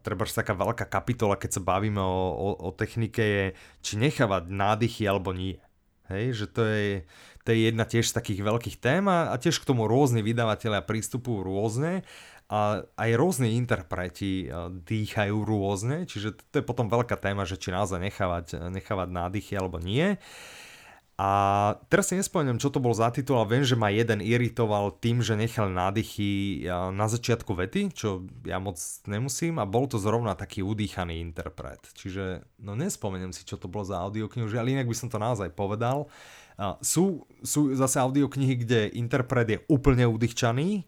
[0.00, 3.44] treba taká veľká kapitola, keď sa bavíme o, o, o technike, je,
[3.84, 5.60] či nechávať nádychy alebo nie.
[6.08, 7.04] Hej, že to je,
[7.48, 11.40] to je jedna tiež z takých veľkých tém a, tiež k tomu rôzni vydavatelia prístupujú
[11.40, 12.04] rôzne
[12.52, 14.52] a aj rôzni interpreti
[14.84, 19.80] dýchajú rôzne, čiže to je potom veľká téma, že či naozaj nechávať, nechávať nádychy alebo
[19.80, 20.20] nie.
[21.18, 21.30] A
[21.90, 25.24] teraz si nespomeniem, čo to bol za titul, ale viem, že ma jeden iritoval tým,
[25.24, 28.78] že nechal nádychy na začiatku vety, čo ja moc
[29.08, 31.80] nemusím a bol to zrovna taký udýchaný interpret.
[31.96, 35.50] Čiže no nespomeniem si, čo to bolo za audioknihu, ale inak by som to naozaj
[35.56, 36.12] povedal.
[36.82, 40.82] Sú, sú zase audioknihy, kde interpret je úplne udýchčaný,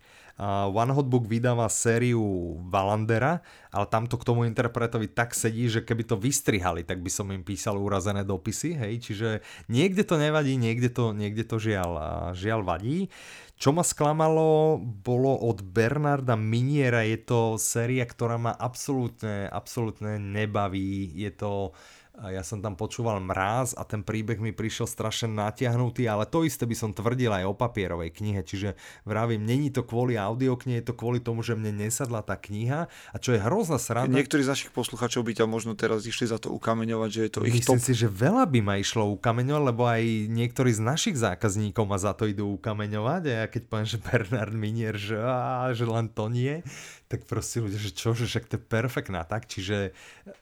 [0.72, 6.08] One Hot Book vydáva sériu Valandera, ale tamto k tomu interpretovi tak sedí, že keby
[6.08, 9.28] to vystrihali, tak by som im písal urazené dopisy, hej, čiže
[9.68, 11.92] niekde to nevadí, niekde to, niekde to žiaľ,
[12.32, 13.12] žiaľ vadí.
[13.60, 21.12] Čo ma sklamalo, bolo od Bernarda Miniera, je to séria, ktorá ma absolútne, absolútne nebaví,
[21.20, 21.76] je to
[22.20, 26.44] a ja som tam počúval mráz a ten príbeh mi prišiel strašne natiahnutý, ale to
[26.44, 28.76] isté by som tvrdil aj o papierovej knihe, čiže
[29.08, 33.16] vravím, není to kvôli audioknihe, je to kvôli tomu, že mne nesadla tá kniha a
[33.16, 34.12] čo je hrozná sranda.
[34.12, 37.40] Niektorí z našich posluchačov by ťa možno teraz išli za to ukameňovať, že je to
[37.48, 37.86] ich Myslím top.
[37.88, 42.12] si, že veľa by ma išlo ukameňovať, lebo aj niektorí z našich zákazníkov ma za
[42.12, 46.28] to idú ukameňovať a ja keď poviem, že Bernard Minier, že, á, že len to
[46.28, 46.60] nie,
[47.08, 49.96] tak proste ľudia, že čo, že však to je perfektná tak, čiže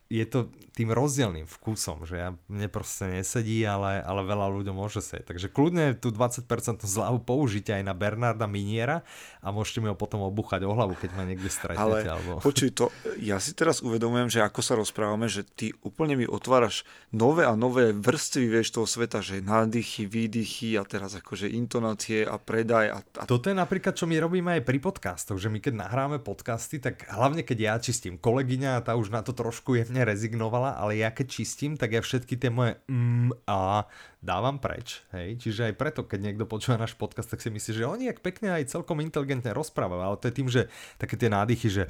[0.09, 5.03] je to tým rozdielným vkusom, že ja, mne proste nesedí, ale, ale veľa ľuďom môže
[5.03, 5.35] sedieť.
[5.35, 6.47] Takže kľudne tú 20%
[6.87, 9.03] zľavu použite aj na Bernarda Miniera
[9.43, 11.83] a môžete mi ho potom obuchať o hlavu, keď ma niekde stretnete.
[11.83, 12.39] Ale alebo...
[12.39, 16.87] počuj to, ja si teraz uvedomujem, že ako sa rozprávame, že ty úplne mi otváraš
[17.11, 22.39] nové a nové vrstvy, vieš, toho sveta, že nádychy, výdychy a teraz akože intonácie a
[22.39, 22.87] predaj.
[22.93, 23.25] A, a...
[23.27, 26.83] Toto je napríklad, čo my robíme aj pri podcastoch, že my keď nahráme podcast, podcasty,
[26.83, 28.19] tak hlavne keď ja čistím.
[28.19, 32.37] Kolegyňa, tá už na to trošku jemne rezignovala, ale ja keď čistím, tak ja všetky
[32.37, 33.89] tie moje mm a
[34.21, 35.01] dávam preč.
[35.15, 35.41] Hej?
[35.41, 38.53] Čiže aj preto, keď niekto počúva náš podcast, tak si myslí, že oni jak pekne
[38.53, 40.63] aj celkom inteligentne rozprávajú, ale to je tým, že
[41.01, 41.83] také tie nádychy, že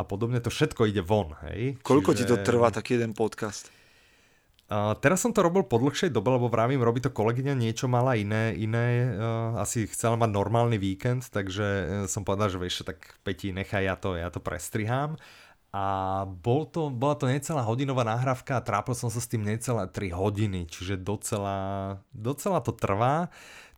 [0.00, 1.36] a podobne to všetko ide von.
[1.50, 1.76] Hej?
[1.84, 2.18] Koľko Čiže...
[2.22, 3.68] ti to trvá taký jeden podcast?
[4.66, 8.18] Uh, teraz som to robil po dlhšej dobe, lebo vravím, robí to kolegyňa, niečo mala
[8.18, 12.98] iné, iné uh, asi chcela mať normálny víkend, takže uh, som povedal, že vieš, tak
[13.22, 15.14] Peti, nechaj, ja to, ja to prestrihám.
[15.76, 15.84] A
[16.24, 20.08] bol to, bola to necelá hodinová nahrávka a trápil som sa s tým necelé 3
[20.08, 23.28] hodiny, čiže docela, docela to trvá.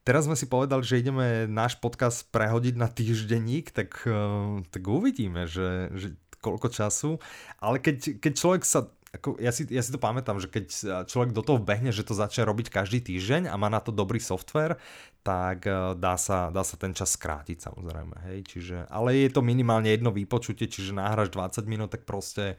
[0.06, 5.50] Teraz sme si povedali, že ideme náš podcast prehodiť na týždenník, tak, uh, tak uvidíme,
[5.50, 7.18] že, že koľko času.
[7.58, 10.66] Ale keď, keď človek sa ako ja, si, ja si to pamätám, že keď
[11.08, 14.20] človek do toho behne, že to začne robiť každý týždeň a má na to dobrý
[14.20, 14.76] software,
[15.22, 18.16] tak e, dá sa, dá sa ten čas skrátiť samozrejme.
[18.30, 18.38] Hej?
[18.48, 22.56] Čiže, ale je to minimálne jedno výpočutie, čiže náhraš 20 minút, tak proste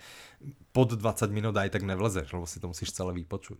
[0.75, 3.59] pod 20 minút aj tak nevlezeš, lebo si to musíš celé vypočuť.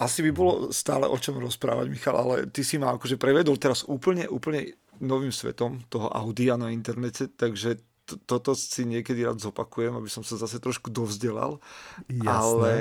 [0.00, 3.84] Asi by bolo stále o čom rozprávať, Michal, ale ty si ma akože prevedol teraz
[3.84, 7.84] úplne, úplne novým svetom toho audia na internete, takže
[8.24, 11.62] toto si niekedy rád zopakujem, aby som sa zase trošku dovzdelal.
[12.08, 12.26] Jasné.
[12.26, 12.72] Ale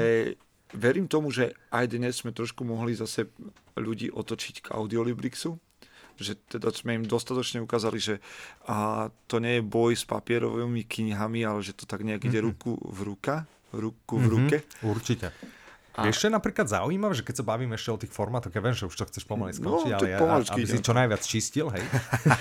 [0.73, 3.29] verím tomu, že aj dnes sme trošku mohli zase
[3.77, 5.57] ľudí otočiť k Audiolibrixu
[6.19, 8.19] že teda sme im dostatočne ukázali, že
[8.67, 12.49] a to nie je boj s papierovými knihami, ale že to tak nejak ide mm-hmm.
[12.51, 14.35] ruku v ruka, ruku v mm-hmm.
[14.35, 14.57] ruke.
[14.83, 15.31] Určite.
[15.99, 16.07] A...
[16.07, 18.95] Je napríklad zaujímavé, že keď sa bavíme ešte o tých formátoch, ja viem, že už
[18.95, 20.19] to chceš pomaly no, skončiť, no, ale ja,
[20.55, 21.83] aby si čo najviac čistil, hej.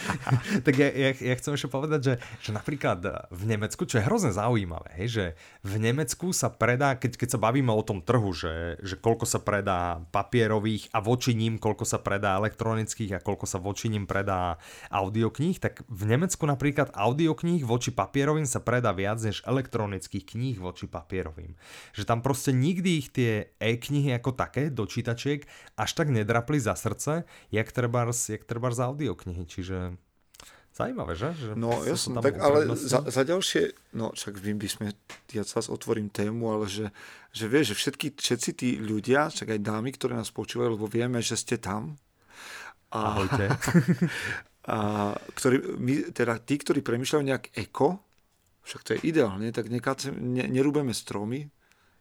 [0.67, 4.31] tak ja, ja, ja, chcem ešte povedať, že, že napríklad v Nemecku, čo je hrozne
[4.31, 5.25] zaujímavé, hej, že
[5.67, 9.41] v Nemecku sa predá, keď, keď sa bavíme o tom trhu, že, že koľko sa
[9.43, 14.61] predá papierových a voči ním, koľko sa predá elektronických a koľko sa voči ním predá
[14.93, 20.87] audiokníh, tak v Nemecku napríklad audiokníh voči papierovým sa predá viac než elektronických kníh voči
[20.87, 21.57] papierovým.
[21.97, 26.77] Že tam proste nikdy ich tie e-knihy ako také do čítačiek až tak nedrapli za
[26.77, 29.49] srdce, jak trebárs, jak trebárs audioknihy.
[29.49, 29.97] Čiže
[30.79, 31.35] Zajímavé, že?
[31.35, 34.87] že no jasne, tak ale za, za ďalšie, no však vím, by sme,
[35.35, 36.95] ja sa otvorím tému, ale že,
[37.35, 41.19] že vieš, že všetky, všetci tí ľudia, však aj dámy, ktoré nás počúvajú, lebo vieme,
[41.19, 41.99] že ste tam.
[42.95, 43.51] A, Ahojte.
[44.71, 44.79] a
[45.35, 47.99] ktorí, my, teda tí, ktorí premyšľajú nejak eko,
[48.63, 51.51] však to je ideálne, tak nekácem, ne, nerúbeme stromy,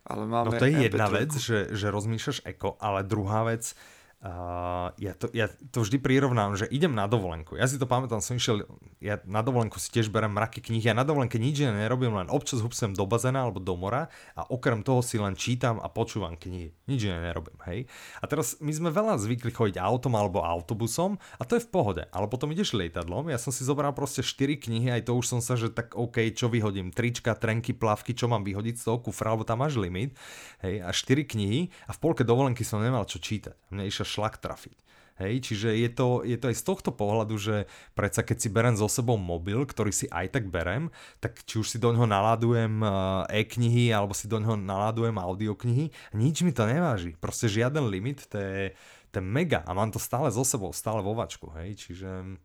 [0.07, 0.47] ale máme...
[0.47, 3.75] No to je jedna vec, že, že rozmýšľaš eko, ale druhá vec,
[4.17, 7.53] Uh, ja, to, ja to vždy prirovnám, že idem na dovolenku.
[7.53, 8.65] Ja si to pamätám, som išiel,
[8.97, 12.65] ja na dovolenku si tiež berem mraky knih, ja na dovolenke nič nerobím, len občas
[12.65, 16.73] hupsem do bazéna alebo do mora a okrem toho si len čítam a počúvam knihy.
[16.89, 17.85] Nič iné nerobím, hej.
[18.17, 22.03] A teraz my sme veľa zvykli chodiť autom alebo autobusom a to je v pohode,
[22.09, 25.45] ale potom ideš lietadlom, ja som si zobral proste 4 knihy, aj to už som
[25.45, 29.37] sa, že tak OK, čo vyhodím, trička, trenky, plavky, čo mám vyhodiť z toho kufra,
[29.37, 30.17] lebo tam máš limit,
[30.65, 33.69] hej, a 4 knihy a v polke dovolenky som nemal čo čítať.
[33.69, 34.87] Mne išla šlak trafiť.
[35.17, 37.65] Hej, čiže je to, je to aj z tohto pohľadu, že
[37.97, 41.73] predsa keď si berem so sebou mobil, ktorý si aj tak berem, tak či už
[41.73, 46.69] si do ňoho naládujem eh, e-knihy alebo si do ňoho naládujem audioknihy, nič mi to
[46.69, 47.17] neváži.
[47.17, 48.77] Proste žiaden limit, to je,
[49.09, 51.49] to je mega a mám to stále so sebou, stále vo vačku.
[51.57, 52.37] Hej, čiže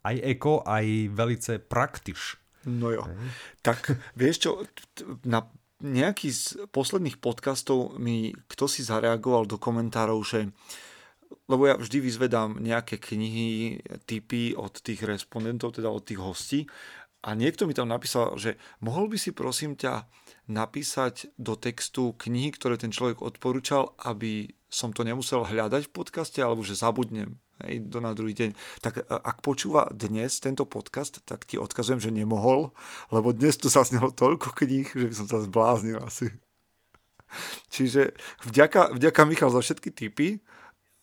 [0.00, 2.40] aj eko, aj velice praktiš.
[2.64, 3.04] No jo.
[3.04, 3.16] Hej.
[3.60, 3.78] Tak
[4.16, 4.50] vieš čo,
[5.28, 5.44] na
[5.80, 10.52] nejaký z posledných podcastov mi kto si zareagoval do komentárov, že
[11.46, 16.60] lebo ja vždy vyzvedám nejaké knihy, typy od tých respondentov, teda od tých hostí
[17.20, 20.08] a niekto mi tam napísal, že mohol by si prosím ťa
[20.48, 26.40] napísať do textu knihy, ktoré ten človek odporúčal, aby som to nemusel hľadať v podcaste,
[26.40, 28.50] alebo že zabudnem hej, do na druhý deň.
[28.80, 32.72] Tak e, ak počúva dnes tento podcast, tak ti odkazujem, že nemohol,
[33.12, 36.32] lebo dnes tu sa snelo toľko kníh, že by som sa zbláznil asi.
[37.70, 40.42] Čiže vďaka, vďaka Michal za všetky tipy.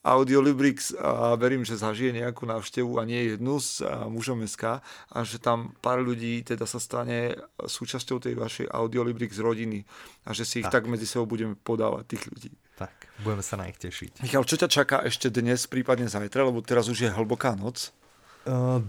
[0.08, 4.80] Audiolibrix a verím, že zažije nejakú návštevu a nie jednu s mužom SK
[5.12, 9.84] a že tam pár ľudí teda sa stane súčasťou tej vašej Audiolibrix rodiny
[10.24, 12.52] a že si ich tak, tak medzi sebou budeme podávať, tých ľudí.
[12.78, 12.94] Tak,
[13.26, 14.24] budeme sa na nich tešiť.
[14.24, 17.92] Michal, čo ťa čaká ešte dnes, prípadne zajtra, lebo teraz už je hlboká noc?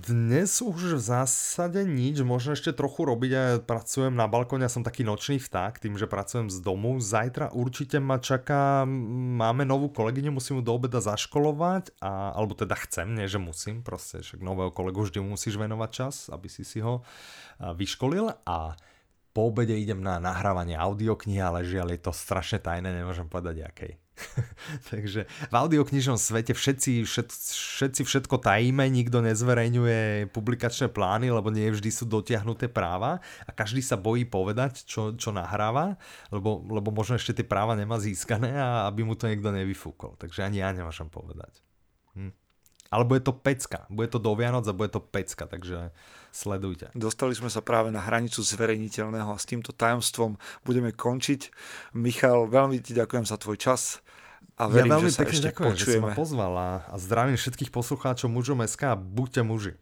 [0.07, 4.87] Dnes už v zásade nič, možno ešte trochu robiť a pracujem na balkóne, ja som
[4.87, 7.03] taký nočný vták, tým, že pracujem z domu.
[7.03, 12.79] Zajtra určite ma čaká, máme novú kolegyňu, musím ju do obeda zaškolovať, a, alebo teda
[12.87, 16.79] chcem, nie že musím, proste však nového kolegu vždy musíš venovať čas, aby si si
[16.79, 17.03] ho
[17.59, 18.79] vyškolil a
[19.35, 23.99] po obede idem na nahrávanie audioknihy, ale žiaľ je to strašne tajné, nemôžem povedať akej.
[24.93, 27.29] Takže v audioknižnom svete všetci, všet,
[27.79, 33.81] všetci všetko tajíme, nikto nezverejňuje publikačné plány, lebo nie vždy sú dotiahnuté práva a každý
[33.83, 35.97] sa bojí povedať, čo, čo nahráva,
[36.35, 40.19] lebo, lebo možno ešte tie práva nemá získané a aby mu to niekto nevyfúkol.
[40.19, 41.63] Takže ani ja nemôžem povedať.
[42.19, 42.35] Hm.
[42.89, 45.93] Ale bude to pecka, bude to do Vianoc a bude to pecka, takže
[46.33, 46.89] sledujte.
[46.97, 51.53] Dostali sme sa práve na hranicu zverejniteľného a s týmto tajomstvom budeme končiť.
[51.93, 54.01] Michal, veľmi ti ďakujem za tvoj čas
[54.57, 55.93] a verím, ja veľmi že sa ešte ďakujem, počujeme.
[55.93, 59.75] že si ma pozval a, a zdravím všetkých poslucháčov mužom SK a buďte muži.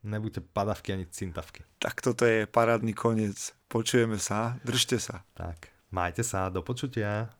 [0.00, 1.64] Nebuďte padavky ani cintavky.
[1.78, 3.52] Tak toto je parádny koniec.
[3.68, 5.24] Počujeme sa, držte sa.
[5.36, 7.39] Tak, majte sa, do počutia.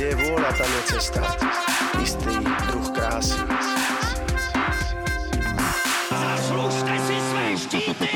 [0.00, 1.20] Kde je vôľa, tam je cesta.
[2.00, 3.36] Istý druh krásy.
[6.08, 8.08] Zaslúžte si svoje štíty!